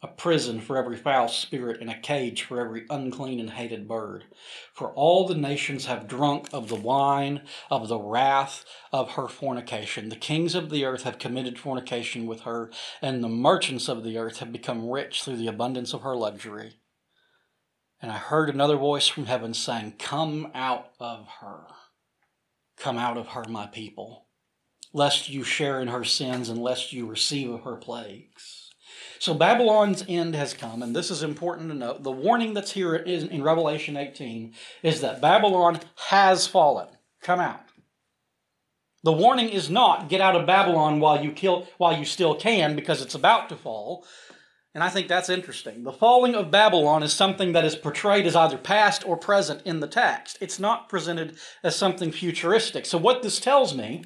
a 0.00 0.08
prison 0.08 0.60
for 0.60 0.76
every 0.76 0.96
foul 0.96 1.28
spirit, 1.28 1.80
and 1.80 1.90
a 1.90 1.98
cage 1.98 2.42
for 2.42 2.60
every 2.60 2.84
unclean 2.90 3.40
and 3.40 3.50
hated 3.50 3.88
bird. 3.88 4.24
For 4.72 4.92
all 4.92 5.26
the 5.26 5.34
nations 5.34 5.86
have 5.86 6.08
drunk 6.08 6.48
of 6.52 6.68
the 6.68 6.74
wine 6.76 7.42
of 7.70 7.88
the 7.88 7.98
wrath 7.98 8.64
of 8.92 9.12
her 9.12 9.28
fornication. 9.28 10.08
The 10.08 10.16
kings 10.16 10.54
of 10.54 10.70
the 10.70 10.84
earth 10.84 11.02
have 11.02 11.18
committed 11.18 11.58
fornication 11.58 12.26
with 12.26 12.40
her, 12.42 12.70
and 13.00 13.22
the 13.22 13.28
merchants 13.28 13.88
of 13.88 14.04
the 14.04 14.18
earth 14.18 14.38
have 14.38 14.52
become 14.52 14.88
rich 14.88 15.22
through 15.22 15.36
the 15.36 15.48
abundance 15.48 15.92
of 15.92 16.02
her 16.02 16.16
luxury. 16.16 16.74
And 18.00 18.10
I 18.10 18.18
heard 18.18 18.50
another 18.50 18.76
voice 18.76 19.06
from 19.06 19.26
heaven 19.26 19.54
saying, 19.54 19.94
Come 19.98 20.50
out 20.54 20.90
of 20.98 21.28
her. 21.40 21.66
Come 22.76 22.98
out 22.98 23.16
of 23.16 23.28
her, 23.28 23.44
my 23.48 23.66
people, 23.66 24.26
lest 24.92 25.28
you 25.28 25.42
share 25.44 25.80
in 25.80 25.88
her 25.88 26.04
sins 26.04 26.48
and 26.48 26.62
lest 26.62 26.92
you 26.92 27.06
receive 27.06 27.60
her 27.60 27.76
plagues. 27.76 28.70
So 29.18 29.34
Babylon's 29.34 30.04
end 30.08 30.34
has 30.34 30.52
come, 30.52 30.82
and 30.82 30.96
this 30.96 31.10
is 31.10 31.22
important 31.22 31.68
to 31.68 31.76
note. 31.76 32.02
The 32.02 32.10
warning 32.10 32.54
that's 32.54 32.72
here 32.72 32.96
in 32.96 33.42
Revelation 33.42 33.96
18 33.96 34.52
is 34.82 35.00
that 35.00 35.20
Babylon 35.20 35.78
has 36.08 36.46
fallen. 36.46 36.88
Come 37.22 37.38
out. 37.38 37.60
The 39.04 39.12
warning 39.12 39.48
is 39.48 39.70
not 39.70 40.08
get 40.08 40.20
out 40.20 40.36
of 40.36 40.46
Babylon 40.46 41.00
while 41.00 41.22
you 41.22 41.32
kill 41.32 41.68
while 41.78 41.96
you 41.96 42.04
still 42.04 42.34
can 42.34 42.76
because 42.76 43.02
it's 43.02 43.14
about 43.14 43.48
to 43.48 43.56
fall. 43.56 44.04
And 44.74 44.82
I 44.82 44.88
think 44.88 45.06
that's 45.06 45.28
interesting. 45.28 45.82
The 45.82 45.92
falling 45.92 46.34
of 46.34 46.50
Babylon 46.50 47.02
is 47.02 47.12
something 47.12 47.52
that 47.52 47.64
is 47.64 47.76
portrayed 47.76 48.26
as 48.26 48.34
either 48.34 48.56
past 48.56 49.06
or 49.06 49.16
present 49.16 49.62
in 49.66 49.80
the 49.80 49.86
text. 49.86 50.38
It's 50.40 50.58
not 50.58 50.88
presented 50.88 51.36
as 51.62 51.76
something 51.76 52.10
futuristic. 52.10 52.86
So, 52.86 52.96
what 52.96 53.22
this 53.22 53.38
tells 53.38 53.74
me 53.74 54.04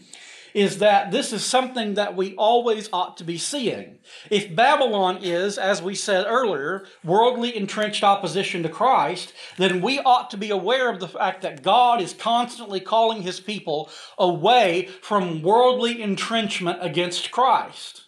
is 0.57 0.79
that 0.79 1.11
this 1.11 1.35
is 1.35 1.45
something 1.45 1.95
that 1.95 2.17
we 2.17 2.35
always 2.37 2.89
ought 2.91 3.19
to 3.19 3.25
be 3.25 3.37
seeing. 3.37 3.99
If 4.31 4.57
Babylon 4.57 5.19
is, 5.21 5.59
as 5.59 5.83
we 5.83 5.95
said 5.95 6.25
earlier, 6.27 6.87
worldly 7.05 7.55
entrenched 7.55 8.03
opposition 8.03 8.63
to 8.63 8.71
Christ, 8.71 9.35
then 9.59 9.83
we 9.83 9.99
ought 9.99 10.31
to 10.31 10.39
be 10.39 10.49
aware 10.49 10.89
of 10.89 10.99
the 10.99 11.09
fact 11.09 11.43
that 11.43 11.63
God 11.63 12.01
is 12.01 12.15
constantly 12.15 12.81
calling 12.81 13.21
his 13.21 13.39
people 13.39 13.91
away 14.17 14.87
from 15.03 15.43
worldly 15.43 16.01
entrenchment 16.01 16.79
against 16.81 17.31
Christ. 17.31 18.05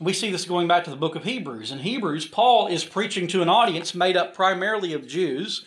We 0.00 0.12
see 0.12 0.32
this 0.32 0.46
going 0.46 0.66
back 0.66 0.82
to 0.84 0.90
the 0.90 0.96
book 0.96 1.14
of 1.14 1.22
Hebrews. 1.22 1.70
In 1.70 1.78
Hebrews, 1.78 2.26
Paul 2.26 2.66
is 2.66 2.84
preaching 2.84 3.28
to 3.28 3.40
an 3.40 3.48
audience 3.48 3.94
made 3.94 4.16
up 4.16 4.34
primarily 4.34 4.94
of 4.94 5.06
Jews 5.06 5.64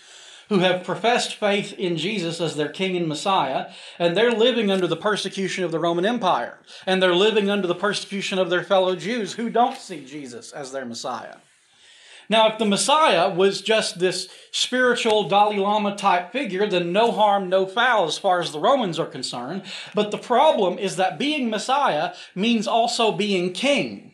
who 0.52 0.60
have 0.60 0.84
professed 0.84 1.36
faith 1.36 1.72
in 1.80 1.96
Jesus 1.96 2.42
as 2.42 2.58
their 2.58 2.68
king 2.68 2.98
and 2.98 3.08
Messiah, 3.08 3.72
and 3.98 4.18
they're 4.18 4.34
living 4.34 4.70
under 4.70 4.86
the 4.86 4.98
persecution 4.98 5.64
of 5.64 5.72
the 5.72 5.80
Roman 5.80 6.06
Empire, 6.06 6.60
and 6.86 7.02
they're 7.02 7.16
living 7.16 7.50
under 7.50 7.68
the 7.68 7.74
persecution 7.74 8.38
of 8.38 8.50
their 8.50 8.62
fellow 8.62 8.98
Jews 8.98 9.32
who 9.32 9.50
don't 9.50 9.78
see 9.78 10.04
Jesus 10.04 10.52
as 10.52 10.74
their 10.74 10.84
Messiah. 10.84 11.38
Now, 12.28 12.52
if 12.52 12.58
the 12.60 12.66
Messiah 12.66 13.34
was 13.34 13.62
just 13.62 14.00
this 14.00 14.28
spiritual 14.52 15.30
Dalai 15.30 15.56
Lama 15.56 15.96
type 15.96 16.34
figure, 16.34 16.68
then 16.68 16.92
no 16.92 17.14
harm, 17.14 17.48
no 17.48 17.66
foul 17.66 18.04
as 18.04 18.18
far 18.18 18.42
as 18.42 18.52
the 18.52 18.60
Romans 18.60 19.00
are 19.00 19.06
concerned. 19.06 19.64
But 19.96 20.12
the 20.12 20.18
problem 20.18 20.78
is 20.78 20.98
that 20.98 21.18
being 21.18 21.50
Messiah 21.50 22.14
means 22.36 22.68
also 22.68 23.14
being 23.14 23.54
king. 23.54 24.11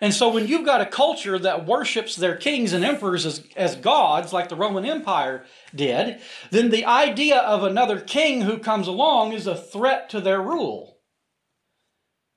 And 0.00 0.14
so 0.14 0.30
when 0.30 0.48
you've 0.48 0.64
got 0.64 0.80
a 0.80 0.86
culture 0.86 1.38
that 1.38 1.66
worships 1.66 2.16
their 2.16 2.36
kings 2.36 2.72
and 2.72 2.84
emperors 2.84 3.26
as, 3.26 3.44
as 3.54 3.76
gods, 3.76 4.32
like 4.32 4.48
the 4.48 4.56
Roman 4.56 4.86
Empire 4.86 5.44
did, 5.74 6.20
then 6.50 6.70
the 6.70 6.86
idea 6.86 7.38
of 7.38 7.62
another 7.62 8.00
king 8.00 8.42
who 8.42 8.58
comes 8.58 8.88
along 8.88 9.32
is 9.32 9.46
a 9.46 9.54
threat 9.54 10.08
to 10.10 10.20
their 10.20 10.40
rule. 10.40 11.00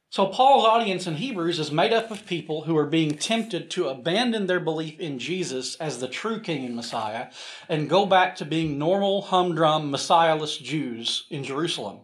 So 0.10 0.28
Paul's 0.28 0.66
audience 0.66 1.08
in 1.08 1.16
Hebrews 1.16 1.58
is 1.58 1.72
made 1.72 1.92
up 1.92 2.12
of 2.12 2.28
people 2.28 2.66
who 2.66 2.78
are 2.78 2.86
being 2.86 3.18
tempted 3.18 3.72
to 3.72 3.88
abandon 3.88 4.46
their 4.46 4.60
belief 4.60 5.00
in 5.00 5.18
Jesus 5.18 5.76
as 5.78 6.00
the 6.00 6.08
true 6.08 6.40
king 6.40 6.66
and 6.66 6.76
Messiah 6.76 7.32
and 7.68 7.90
go 7.90 8.06
back 8.06 8.36
to 8.36 8.46
being 8.46 8.78
normal, 8.78 9.24
humdrum, 9.24 9.92
messiahless 9.92 10.62
Jews 10.62 11.26
in 11.32 11.44
Jerusalem 11.44 12.02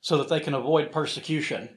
so 0.00 0.16
that 0.16 0.28
they 0.28 0.40
can 0.40 0.54
avoid 0.54 0.92
persecution. 0.92 1.68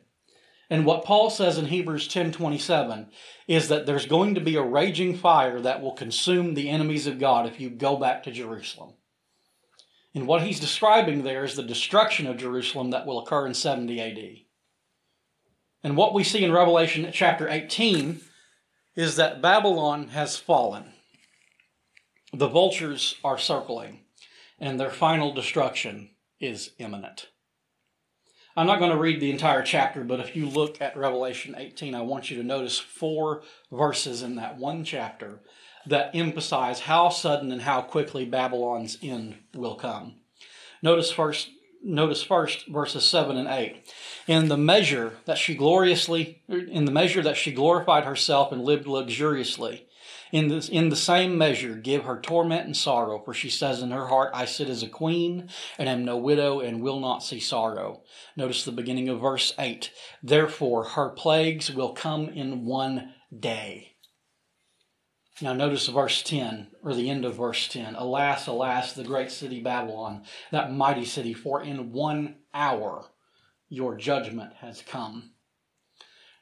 And 0.70 0.86
what 0.86 1.04
Paul 1.04 1.30
says 1.30 1.58
in 1.58 1.66
Hebrews 1.66 2.08
10:27 2.08 3.12
is 3.48 3.68
that 3.68 3.86
there's 3.86 4.06
going 4.06 4.36
to 4.36 4.42
be 4.42 4.56
a 4.56 4.62
raging 4.62 5.16
fire 5.18 5.60
that 5.60 5.82
will 5.82 5.92
consume 5.92 6.54
the 6.54 6.70
enemies 6.70 7.06
of 7.06 7.20
God 7.20 7.46
if 7.46 7.60
you 7.60 7.70
go 7.70 7.98
back 7.98 8.24
to 8.24 8.32
Jerusalem. 8.32 8.94
And 10.16 10.28
what 10.28 10.44
he's 10.44 10.60
describing 10.60 11.24
there 11.24 11.44
is 11.44 11.56
the 11.56 11.64
destruction 11.64 12.28
of 12.28 12.38
Jerusalem 12.38 12.92
that 12.92 13.06
will 13.06 13.20
occur 13.20 13.48
in 13.48 13.54
70 13.54 14.00
AD. 14.00 14.46
And 15.84 15.98
what 15.98 16.14
we 16.14 16.24
see 16.24 16.44
in 16.44 16.52
Revelation 16.52 17.10
chapter 17.12 17.50
18 17.50 18.22
is 18.96 19.16
that 19.16 19.42
Babylon 19.42 20.10
has 20.10 20.38
fallen. 20.38 20.94
The 22.32 22.48
vultures 22.48 23.16
are 23.24 23.38
circling, 23.38 24.06
and 24.60 24.80
their 24.80 24.92
final 24.92 25.34
destruction 25.34 26.12
is 26.40 26.72
imminent. 26.78 27.28
I'm 28.56 28.68
not 28.68 28.78
going 28.78 28.92
to 28.92 28.98
read 28.98 29.20
the 29.20 29.32
entire 29.32 29.64
chapter, 29.64 30.04
but 30.04 30.20
if 30.20 30.36
you 30.36 30.48
look 30.48 30.80
at 30.80 30.96
Revelation 30.96 31.56
18, 31.58 31.96
I 31.96 32.02
want 32.02 32.30
you 32.30 32.38
to 32.38 32.44
notice 32.44 32.78
four 32.78 33.42
verses 33.72 34.22
in 34.22 34.36
that 34.36 34.58
one 34.58 34.84
chapter 34.84 35.40
that 35.88 36.12
emphasize 36.14 36.82
how 36.82 37.10
sudden 37.10 37.52
and 37.52 37.64
how 37.64 37.82
quickly 37.82 38.26
Babylon's 38.26 39.00
end 39.02 39.38
will 39.56 39.76
come. 39.76 40.16
Notice 40.84 41.12
first 41.12 41.50
notice 41.86 42.24
first 42.24 42.68
verses 42.68 43.04
7 43.04 43.36
and 43.36 43.48
8 43.48 43.92
in 44.28 44.48
the 44.48 44.56
measure 44.56 45.18
that 45.26 45.38
she 45.38 45.54
gloriously 45.54 46.42
in 46.48 46.86
the 46.86 46.94
measure 46.94 47.22
that 47.22 47.36
she 47.36 47.52
glorified 47.52 48.06
herself 48.06 48.54
and 48.54 48.64
lived 48.64 48.88
luxuriously 48.88 49.86
in, 50.34 50.52
in 50.52 50.90
the 50.90 50.96
same 50.96 51.38
measure, 51.38 51.76
give 51.76 52.06
her 52.06 52.20
torment 52.20 52.66
and 52.66 52.76
sorrow, 52.76 53.22
for 53.24 53.36
she 53.36 53.52
says 53.52 53.84
in 53.84 53.92
her 53.92 54.08
heart, 54.08 54.32
I 54.34 54.46
sit 54.46 54.68
as 54.68 54.82
a 54.82 54.88
queen 54.88 55.48
and 55.78 55.88
am 55.88 56.04
no 56.04 56.18
widow 56.18 56.60
and 56.60 56.82
will 56.82 57.00
not 57.00 57.24
see 57.24 57.40
sorrow. 57.40 58.02
Notice 58.36 58.66
the 58.66 58.72
beginning 58.72 59.10
of 59.10 59.22
verse 59.22 59.54
8. 59.60 59.92
Therefore, 60.24 60.86
her 60.86 61.10
plagues 61.10 61.72
will 61.72 61.94
come 61.94 62.30
in 62.30 62.66
one 62.66 63.14
day. 63.38 63.92
Now, 65.40 65.54
notice 65.54 65.88
verse 65.88 66.24
10, 66.24 66.72
or 66.82 66.96
the 66.96 67.12
end 67.12 67.26
of 67.26 67.36
verse 67.36 67.68
10. 67.68 67.94
Alas, 67.94 68.48
alas, 68.48 68.94
the 68.94 69.04
great 69.04 69.30
city 69.30 69.62
Babylon, 69.62 70.24
that 70.52 70.74
mighty 70.74 71.06
city, 71.06 71.36
for 71.36 71.62
in 71.62 71.92
one 71.92 72.38
hour 72.56 73.06
your 73.70 73.96
judgment 73.96 74.54
has 74.62 74.82
come. 74.82 75.34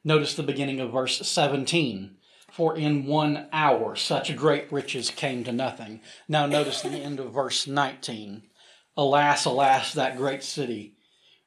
Notice 0.06 0.34
the 0.34 0.44
beginning 0.44 0.80
of 0.80 0.94
verse 0.94 1.28
17. 1.28 2.16
For 2.52 2.76
in 2.76 3.06
one 3.06 3.48
hour 3.54 3.96
such 3.96 4.36
great 4.36 4.72
riches 4.72 5.10
came 5.10 5.44
to 5.46 5.54
nothing. 5.54 6.02
Now 6.28 6.46
notice 6.46 6.82
the 6.82 6.90
end 6.90 7.20
of 7.20 7.34
verse 7.34 7.66
19. 7.66 8.44
Alas, 8.98 9.46
alas, 9.46 9.94
that 9.94 10.18
great 10.18 10.44
city, 10.44 10.98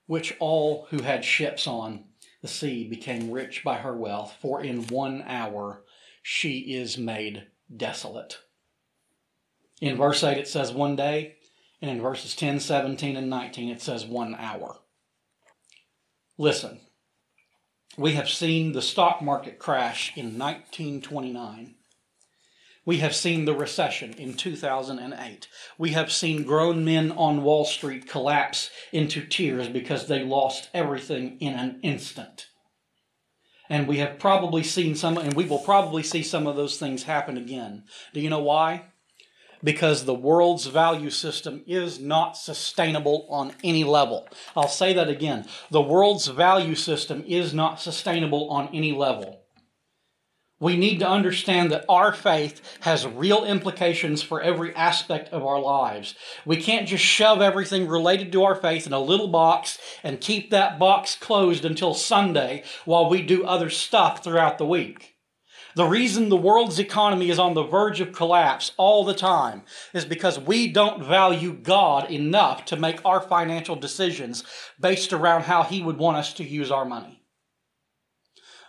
which 0.07 0.35
all 0.41 0.87
who 0.91 1.03
had 1.03 1.25
ships 1.25 1.67
on 1.67 2.05
the 2.41 2.49
sea 2.49 2.89
became 2.89 3.31
rich 3.31 3.63
by 3.63 3.77
her 3.77 3.95
wealth, 3.95 4.35
for 4.41 4.63
in 4.63 4.87
one 4.87 5.23
hour 5.27 5.85
she 6.23 6.75
is 6.75 6.97
made 6.97 7.49
desolate. 7.75 8.39
In 9.83 9.99
verse 9.99 10.25
8 10.25 10.39
it 10.39 10.49
says 10.49 10.73
one 10.73 10.97
day, 10.97 11.37
and 11.83 11.91
in 11.91 12.01
verses 12.01 12.35
10, 12.35 12.61
17, 12.61 13.17
and 13.17 13.29
19 13.29 13.69
it 13.69 13.83
says 13.83 14.07
one 14.07 14.35
hour. 14.37 14.79
Listen, 16.39 16.81
we 17.97 18.13
have 18.13 18.29
seen 18.29 18.73
the 18.73 18.83
stock 18.83 19.23
market 19.23 19.59
crash 19.59 20.13
in 20.17 20.39
1929. 20.39 21.75
We 22.87 22.99
have 22.99 23.15
seen 23.15 23.45
the 23.45 23.55
recession 23.55 24.13
in 24.15 24.35
2008. 24.35 25.49
We 25.79 25.91
have 25.91 26.13
seen 26.13 26.43
grown 26.43 26.85
men 26.85 27.13
on 27.13 27.43
Wall 27.43 27.65
Street 27.65 28.09
collapse 28.09 28.71
into 28.93 29.25
tears 29.25 29.69
because 29.69 30.07
they 30.07 30.23
lost 30.23 30.69
everything 30.75 31.39
in 31.41 31.55
an 31.55 31.81
instant. 31.83 32.49
And 33.71 33.89
we 33.89 33.99
have 33.99 34.19
probably 34.19 34.63
seen 34.63 34.95
some, 34.95 35.17
and 35.17 35.33
we 35.33 35.47
will 35.47 35.61
probably 35.61 36.03
see 36.03 36.23
some 36.23 36.47
of 36.47 36.57
those 36.57 36.77
things 36.77 37.05
happen 37.05 37.39
again. 37.39 37.85
Do 38.13 38.21
you 38.21 38.29
know 38.29 38.43
why? 38.43 38.85
Because 39.65 40.05
the 40.05 40.15
world's 40.15 40.67
value 40.67 41.11
system 41.11 41.63
is 41.67 41.99
not 41.99 42.37
sustainable 42.37 43.27
on 43.31 43.55
any 43.65 43.83
level. 43.83 44.29
I'll 44.55 44.69
say 44.69 44.93
that 44.93 45.09
again. 45.09 45.47
The 45.71 45.81
world's 45.81 46.27
value 46.29 46.75
system 46.75 47.25
is 47.27 47.55
not 47.55 47.81
sustainable 47.81 48.51
on 48.51 48.69
any 48.73 48.93
level. 48.93 49.41
We 50.61 50.77
need 50.77 51.01
to 51.01 51.09
understand 51.09 51.73
that 51.73 51.85
our 51.89 52.13
faith 52.13 52.61
has 52.81 53.07
real 53.07 53.45
implications 53.45 54.23
for 54.23 54.41
every 54.41 54.75
aspect 54.75 55.31
of 55.31 55.45
our 55.45 55.61
lives. 55.61 56.15
We 56.47 56.57
can't 56.57 56.89
just 56.89 57.05
shove 57.05 57.43
everything 57.43 57.89
related 57.89 58.31
to 58.33 58.45
our 58.45 58.55
faith 58.55 58.87
in 58.87 58.93
a 58.93 59.01
little 59.01 59.29
box 59.29 59.79
and 60.03 60.21
keep 60.21 60.51
that 60.51 60.79
box 60.79 61.17
closed 61.17 61.65
until 61.65 61.93
Sunday 61.93 62.63
while 62.85 63.11
we 63.11 63.21
do 63.21 63.45
other 63.45 63.69
stuff 63.69 64.23
throughout 64.23 64.59
the 64.59 64.67
week. 64.67 65.14
The 65.77 65.87
reason 65.87 66.29
the 66.29 66.37
world's 66.37 66.79
economy 66.79 67.31
is 67.31 67.39
on 67.39 67.55
the 67.55 67.65
verge 67.65 68.01
of 68.01 68.13
collapse 68.13 68.71
all 68.77 69.05
the 69.05 69.15
time 69.15 69.63
is 69.93 70.05
because 70.05 70.39
we 70.39 70.69
don't 70.69 71.03
value 71.03 71.53
God 71.53 72.11
enough 72.11 72.65
to 72.67 72.77
make 72.77 73.05
our 73.05 73.21
financial 73.21 73.75
decisions 73.75 74.45
based 74.79 75.13
around 75.13 75.43
how 75.43 75.65
He 75.65 75.83
would 75.83 75.99
want 75.99 76.17
us 76.17 76.33
to 76.35 76.45
use 76.45 76.71
our 76.71 76.85
money. 76.85 77.24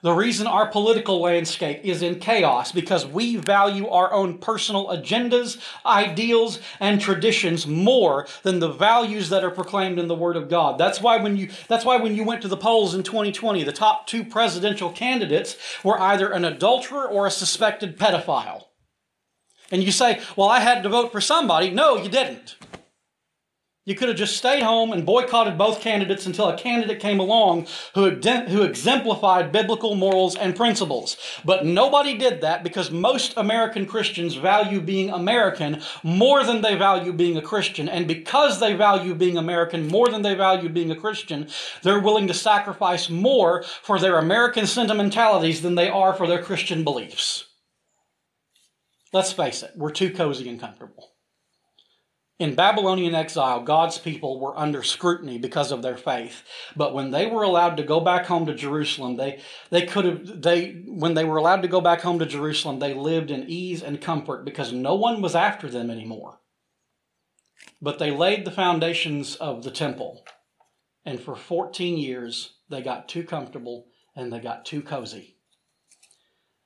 The 0.05 0.13
reason 0.13 0.45
our 0.45 0.67
political 0.67 1.19
landscape 1.19 1.79
is 1.83 2.03
in 2.03 2.19
chaos 2.19 2.71
because 2.71 3.07
we 3.07 3.37
value 3.37 3.87
our 3.87 4.13
own 4.13 4.37
personal 4.37 4.89
agendas, 4.89 5.57
ideals, 5.83 6.59
and 6.79 7.01
traditions 7.01 7.65
more 7.65 8.27
than 8.43 8.59
the 8.59 8.71
values 8.71 9.29
that 9.29 9.43
are 9.43 9.49
proclaimed 9.49 9.97
in 9.97 10.07
the 10.07 10.13
Word 10.13 10.35
of 10.35 10.47
God. 10.47 10.77
That's 10.77 11.01
why 11.01 11.17
when 11.17 11.37
you 11.37 11.49
that's 11.67 11.85
why 11.85 11.97
when 11.97 12.15
you 12.15 12.23
went 12.23 12.43
to 12.43 12.47
the 12.47 12.55
polls 12.55 12.93
in 12.93 13.01
2020, 13.01 13.63
the 13.63 13.71
top 13.71 14.05
two 14.05 14.23
presidential 14.23 14.91
candidates 14.91 15.57
were 15.83 15.99
either 15.99 16.29
an 16.29 16.45
adulterer 16.45 17.07
or 17.07 17.25
a 17.25 17.31
suspected 17.31 17.97
pedophile. 17.97 18.65
And 19.71 19.83
you 19.83 19.91
say, 19.91 20.21
"Well, 20.35 20.49
I 20.49 20.59
had 20.59 20.83
to 20.83 20.89
vote 20.89 21.11
for 21.11 21.19
somebody." 21.19 21.71
No, 21.71 21.97
you 21.97 22.09
didn't. 22.09 22.57
You 23.87 23.93
could 23.93 24.07
have 24.07 24.17
just 24.17 24.35
stayed 24.35 24.63
home 24.63 24.91
and 24.91 25.05
boycotted 25.05 25.59
both 25.59 25.79
candidates 25.79 26.25
until 26.25 26.49
a 26.49 26.57
candidate 26.57 26.99
came 26.99 27.19
along 27.19 27.67
who, 27.93 28.09
who 28.09 28.63
exemplified 28.63 29.51
biblical 29.51 29.93
morals 29.93 30.35
and 30.35 30.55
principles. 30.55 31.17
But 31.45 31.67
nobody 31.67 32.17
did 32.17 32.41
that 32.41 32.63
because 32.63 32.89
most 32.89 33.35
American 33.37 33.85
Christians 33.85 34.33
value 34.33 34.81
being 34.81 35.11
American 35.11 35.83
more 36.01 36.43
than 36.43 36.61
they 36.61 36.73
value 36.73 37.13
being 37.13 37.37
a 37.37 37.43
Christian. 37.43 37.87
And 37.87 38.07
because 38.07 38.59
they 38.59 38.73
value 38.73 39.13
being 39.13 39.37
American 39.37 39.87
more 39.87 40.09
than 40.09 40.23
they 40.23 40.33
value 40.33 40.67
being 40.67 40.89
a 40.89 40.95
Christian, 40.95 41.47
they're 41.83 41.99
willing 41.99 42.25
to 42.25 42.33
sacrifice 42.33 43.07
more 43.07 43.61
for 43.83 43.99
their 43.99 44.17
American 44.17 44.65
sentimentalities 44.65 45.61
than 45.61 45.75
they 45.75 45.89
are 45.89 46.15
for 46.15 46.25
their 46.25 46.41
Christian 46.41 46.83
beliefs. 46.83 47.45
Let's 49.13 49.31
face 49.31 49.61
it, 49.61 49.73
we're 49.75 49.91
too 49.91 50.11
cozy 50.11 50.49
and 50.49 50.59
comfortable. 50.59 51.14
In 52.37 52.53
Babylonian 52.53 53.15
exile, 53.15 53.61
God's 53.61 53.97
people 53.97 54.41
were 54.41 54.59
under 54.59 54.83
scrutiny 54.83 55.37
because 55.37 55.71
of 55.71 55.81
their 55.81 55.95
faith. 55.95 56.43
But 56.75 56.93
when 56.93 57.11
they 57.11 57.27
were 57.27 57.43
allowed 57.43 57.77
to 57.77 57.83
go 57.83 58.01
back 58.01 58.25
home 58.25 58.45
to 58.47 58.53
Jerusalem, 58.53 59.15
they, 59.15 59.39
they 59.69 59.85
could 59.85 60.03
have, 60.03 60.41
they, 60.41 60.83
when 60.85 61.13
they 61.13 61.23
were 61.23 61.37
allowed 61.37 61.61
to 61.61 61.69
go 61.69 61.79
back 61.79 62.01
home 62.01 62.19
to 62.19 62.25
Jerusalem, 62.25 62.79
they 62.79 62.93
lived 62.93 63.31
in 63.31 63.49
ease 63.49 63.81
and 63.81 64.01
comfort 64.01 64.43
because 64.43 64.73
no 64.73 64.95
one 64.95 65.21
was 65.21 65.33
after 65.33 65.69
them 65.69 65.89
anymore. 65.89 66.41
But 67.81 67.99
they 67.99 68.11
laid 68.11 68.43
the 68.43 68.51
foundations 68.51 69.37
of 69.37 69.63
the 69.63 69.71
temple. 69.71 70.25
And 71.05 71.21
for 71.21 71.37
14 71.37 71.97
years, 71.97 72.55
they 72.69 72.81
got 72.81 73.07
too 73.07 73.23
comfortable 73.23 73.85
and 74.13 74.31
they 74.33 74.39
got 74.39 74.65
too 74.65 74.81
cozy. 74.81 75.37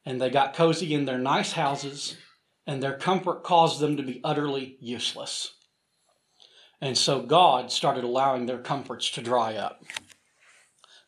And 0.04 0.20
they 0.20 0.32
got 0.32 0.56
cozy 0.56 0.96
in 0.96 1.06
their 1.06 1.20
nice 1.20 1.52
houses, 1.52 2.18
and 2.66 2.82
their 2.82 2.98
comfort 2.98 3.44
caused 3.44 3.80
them 3.80 3.98
to 3.98 4.04
be 4.04 4.22
utterly 4.24 4.78
useless. 4.80 5.54
And 6.82 6.98
so 6.98 7.22
God 7.22 7.72
started 7.72 8.04
allowing 8.04 8.46
their 8.46 8.60
comforts 8.60 9.10
to 9.12 9.22
dry 9.22 9.56
up. 9.56 9.84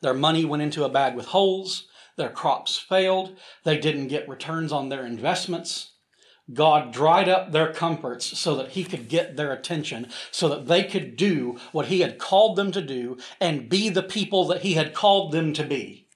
Their 0.02 0.14
money 0.14 0.44
went 0.46 0.64
into 0.64 0.84
a 0.84 0.90
bag 0.90 1.16
with 1.16 1.28
holes. 1.28 1.88
Their 2.18 2.30
crops 2.30 2.78
failed. 2.78 3.38
They 3.64 3.78
didn't 3.78 4.08
get 4.08 4.28
returns 4.28 4.72
on 4.72 4.90
their 4.90 5.06
investments. 5.06 5.92
God 6.54 6.92
dried 6.92 7.30
up 7.30 7.52
their 7.52 7.72
comforts 7.72 8.38
so 8.38 8.56
that 8.56 8.70
He 8.70 8.84
could 8.84 9.08
get 9.08 9.38
their 9.38 9.54
attention, 9.54 10.10
so 10.32 10.50
that 10.50 10.68
they 10.68 10.84
could 10.84 11.16
do 11.16 11.58
what 11.72 11.86
He 11.86 12.02
had 12.02 12.18
called 12.18 12.58
them 12.58 12.72
to 12.74 12.82
do 12.82 13.18
and 13.40 13.70
be 13.70 13.90
the 13.90 14.04
people 14.04 14.46
that 14.48 14.62
He 14.62 14.74
had 14.74 14.94
called 14.94 15.32
them 15.32 15.54
to 15.54 15.64
be. 15.64 16.08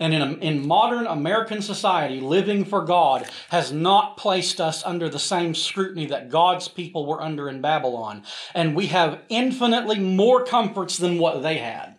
And 0.00 0.14
in, 0.14 0.40
in 0.40 0.66
modern 0.66 1.06
American 1.06 1.60
society, 1.60 2.20
living 2.20 2.64
for 2.64 2.84
God 2.84 3.28
has 3.48 3.72
not 3.72 4.16
placed 4.16 4.60
us 4.60 4.84
under 4.84 5.08
the 5.08 5.18
same 5.18 5.54
scrutiny 5.54 6.06
that 6.06 6.30
God's 6.30 6.68
people 6.68 7.04
were 7.04 7.20
under 7.20 7.48
in 7.48 7.60
Babylon. 7.60 8.22
And 8.54 8.76
we 8.76 8.86
have 8.86 9.22
infinitely 9.28 9.98
more 9.98 10.44
comforts 10.44 10.98
than 10.98 11.18
what 11.18 11.42
they 11.42 11.58
had. 11.58 11.96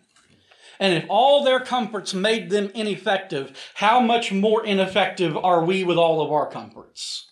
And 0.78 0.94
if 0.94 1.04
all 1.10 1.44
their 1.44 1.60
comforts 1.60 2.14
made 2.14 2.48
them 2.48 2.70
ineffective, 2.74 3.54
how 3.74 4.00
much 4.00 4.32
more 4.32 4.64
ineffective 4.64 5.36
are 5.36 5.62
we 5.62 5.84
with 5.84 5.98
all 5.98 6.22
of 6.22 6.32
our 6.32 6.50
comforts? 6.50 7.30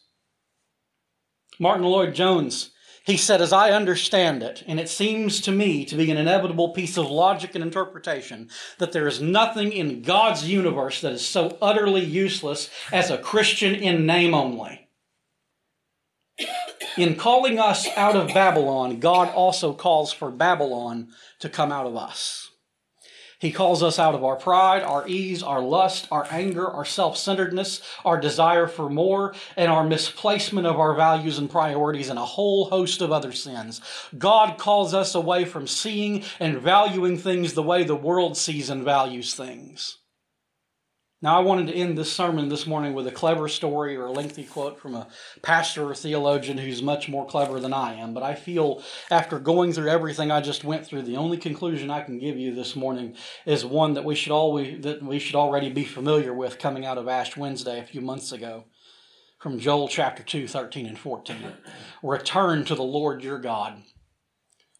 Martyn 1.59 1.87
Lloyd-Jones 1.87 2.73
he 3.09 3.17
said, 3.17 3.41
as 3.41 3.55
I 3.55 3.71
understand 3.71 4.43
it, 4.43 4.63
and 4.67 4.79
it 4.79 4.91
seems 4.91 5.41
to 5.41 5.51
me 5.51 5.87
to 5.87 5.97
be 5.97 6.11
an 6.11 6.19
inevitable 6.19 6.75
piece 6.75 6.99
of 6.99 7.11
logic 7.11 7.55
and 7.55 7.65
interpretation, 7.65 8.51
that 8.77 8.93
there 8.93 9.09
is 9.09 9.19
nothing 9.19 9.73
in 9.73 10.03
God's 10.03 10.45
universe 10.45 11.01
that 11.01 11.13
is 11.13 11.27
so 11.27 11.57
utterly 11.63 12.05
useless 12.05 12.69
as 12.93 13.11
a 13.11 13.17
Christian 13.17 13.75
in 13.75 14.05
name 14.05 14.35
only. 14.35 14.89
In 16.99 17.15
calling 17.15 17.59
us 17.59 17.89
out 17.97 18.15
of 18.15 18.35
Babylon, 18.35 19.01
God 19.01 19.31
also 19.31 19.73
calls 19.73 20.13
for 20.13 20.31
Babylon 20.31 21.09
to 21.39 21.49
come 21.49 21.73
out 21.73 21.87
of 21.87 21.97
us. 21.97 22.51
He 23.41 23.53
calls 23.53 23.85
us 23.85 24.01
out 24.01 24.17
of 24.17 24.25
our 24.25 24.35
pride, 24.35 24.83
our 24.83 25.07
ease, 25.07 25.45
our 25.45 25.61
lust, 25.61 26.09
our 26.11 26.27
anger, 26.31 26.69
our 26.69 26.85
self 26.85 27.17
centeredness, 27.17 27.81
our 28.05 28.21
desire 28.21 28.67
for 28.67 28.91
more, 28.91 29.33
and 29.57 29.71
our 29.71 29.85
misplacement 29.85 30.67
of 30.67 30.81
our 30.81 30.95
values 30.95 31.39
and 31.39 31.49
priorities, 31.49 32.09
and 32.09 32.19
a 32.19 32.25
whole 32.25 32.65
host 32.67 33.01
of 33.01 33.13
other 33.13 33.33
sins. 33.33 33.81
God 34.17 34.59
calls 34.59 34.93
us 34.93 35.15
away 35.15 35.45
from 35.45 35.69
seeing 35.69 36.25
and 36.41 36.59
valuing 36.59 37.17
things 37.17 37.55
the 37.55 37.63
way 37.63 37.85
the 37.85 37.95
world 37.95 38.37
sees 38.37 38.71
and 38.71 38.83
values 38.83 39.35
things. 39.35 39.99
Now, 41.21 41.37
I 41.37 41.43
wanted 41.43 41.67
to 41.67 41.75
end 41.75 41.99
this 41.99 42.13
sermon 42.13 42.49
this 42.49 42.65
morning 42.65 42.95
with 42.95 43.09
a 43.09 43.11
clever 43.13 43.49
story 43.49 43.97
or 43.97 44.07
a 44.07 44.13
lengthy 44.13 44.45
quote 44.45 44.79
from 44.79 44.95
a 44.95 45.09
pastor 45.43 45.91
or 45.91 45.95
theologian 45.97 46.59
who's 46.59 46.81
much 46.81 47.09
more 47.09 47.27
clever 47.27 47.59
than 47.59 47.73
I 47.73 47.95
am. 47.95 48.15
But 48.15 48.23
I 48.23 48.37
feel 48.37 48.85
after 49.11 49.41
going 49.41 49.73
through 49.73 49.89
everything 49.89 50.31
I 50.31 50.41
just 50.41 50.63
went 50.63 50.87
through, 50.87 51.03
the 51.03 51.17
only 51.17 51.37
conclusion 51.37 51.91
I 51.91 52.03
can 52.03 52.21
give 52.21 52.37
you 52.37 52.55
this 52.55 52.77
morning 52.77 53.17
is 53.47 53.65
one 53.65 53.95
that 53.95 54.05
we 54.05 54.15
should 54.15 54.31
always 54.31 54.81
that 54.83 55.03
we 55.03 55.19
should 55.19 55.35
already 55.35 55.71
be 55.71 55.85
familiar 55.85 56.33
with 56.33 56.61
coming 56.61 56.87
out 56.87 56.99
of 56.99 57.09
Ash 57.09 57.37
Wednesday 57.37 57.81
a 57.81 57.85
few 57.85 58.01
months 58.01 58.31
ago. 58.31 58.67
From 59.41 59.59
Joel 59.59 59.89
chapter 59.89 60.23
2, 60.23 60.47
13 60.47 60.87
and 60.87 60.99
14. 60.99 61.37
Return 62.03 62.65
to 62.65 62.77
the 62.77 62.83
Lord 62.85 63.25
your 63.25 63.39
God 63.39 63.83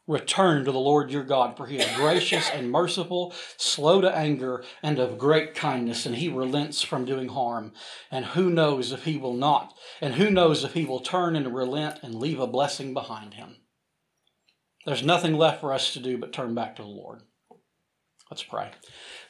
Return 0.09 0.65
to 0.65 0.73
the 0.73 0.79
Lord 0.79 1.11
your 1.11 1.23
God, 1.23 1.57
for 1.57 1.67
he 1.67 1.77
is 1.77 1.97
gracious 1.97 2.49
and 2.49 2.73
merciful, 2.73 3.35
slow 3.59 4.01
to 4.01 4.11
anger, 4.11 4.65
and 4.83 4.99
of 4.99 5.19
great 5.19 5.55
kindness, 5.55 6.07
and 6.07 6.17
he 6.17 6.31
relents 6.31 6.83
from 6.83 7.05
doing 7.05 7.29
harm. 7.29 7.73
And 8.11 8.25
who 8.25 8.49
knows 8.49 8.91
if 8.91 9.05
he 9.05 9.19
will 9.19 9.35
not, 9.35 9.75
and 10.01 10.15
who 10.15 10.31
knows 10.31 10.65
if 10.65 10.73
he 10.73 10.87
will 10.87 11.01
turn 11.01 11.37
and 11.37 11.55
relent 11.55 12.01
and 12.03 12.15
leave 12.15 12.41
a 12.41 12.47
blessing 12.47 12.95
behind 12.95 13.35
him. 13.35 13.57
There's 14.87 15.05
nothing 15.05 15.35
left 15.35 15.61
for 15.61 15.75
us 15.75 15.93
to 15.93 16.01
do 16.01 16.17
but 16.17 16.33
turn 16.33 16.55
back 16.55 16.77
to 16.77 16.83
the 16.83 16.89
Lord. 16.89 17.21
Let's 18.31 18.43
pray. 18.43 18.71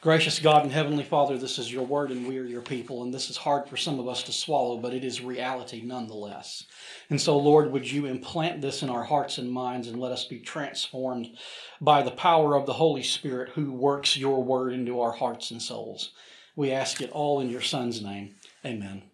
Gracious 0.01 0.39
God 0.39 0.63
and 0.63 0.71
Heavenly 0.71 1.03
Father, 1.03 1.37
this 1.37 1.59
is 1.59 1.69
your 1.69 1.85
word 1.85 2.09
and 2.09 2.25
we 2.25 2.37
are 2.37 2.45
your 2.45 2.61
people, 2.61 3.03
and 3.03 3.13
this 3.13 3.29
is 3.29 3.35
hard 3.35 3.67
for 3.67 3.75
some 3.75 3.99
of 3.99 4.07
us 4.07 4.23
to 4.23 4.31
swallow, 4.31 4.77
but 4.77 4.93
it 4.93 5.03
is 5.03 5.19
reality 5.19 5.81
nonetheless. 5.83 6.63
And 7.09 7.19
so, 7.19 7.37
Lord, 7.37 7.69
would 7.73 7.91
you 7.91 8.05
implant 8.05 8.61
this 8.61 8.81
in 8.81 8.89
our 8.89 9.03
hearts 9.03 9.37
and 9.37 9.51
minds 9.51 9.89
and 9.89 9.99
let 9.99 10.13
us 10.13 10.23
be 10.23 10.39
transformed 10.39 11.35
by 11.81 12.01
the 12.01 12.11
power 12.11 12.55
of 12.55 12.65
the 12.65 12.71
Holy 12.71 13.03
Spirit 13.03 13.49
who 13.49 13.73
works 13.73 14.15
your 14.15 14.41
word 14.41 14.71
into 14.71 15.01
our 15.01 15.11
hearts 15.11 15.51
and 15.51 15.61
souls. 15.61 16.11
We 16.55 16.71
ask 16.71 17.01
it 17.01 17.11
all 17.11 17.41
in 17.41 17.49
your 17.49 17.61
Son's 17.61 18.01
name. 18.01 18.35
Amen. 18.65 19.03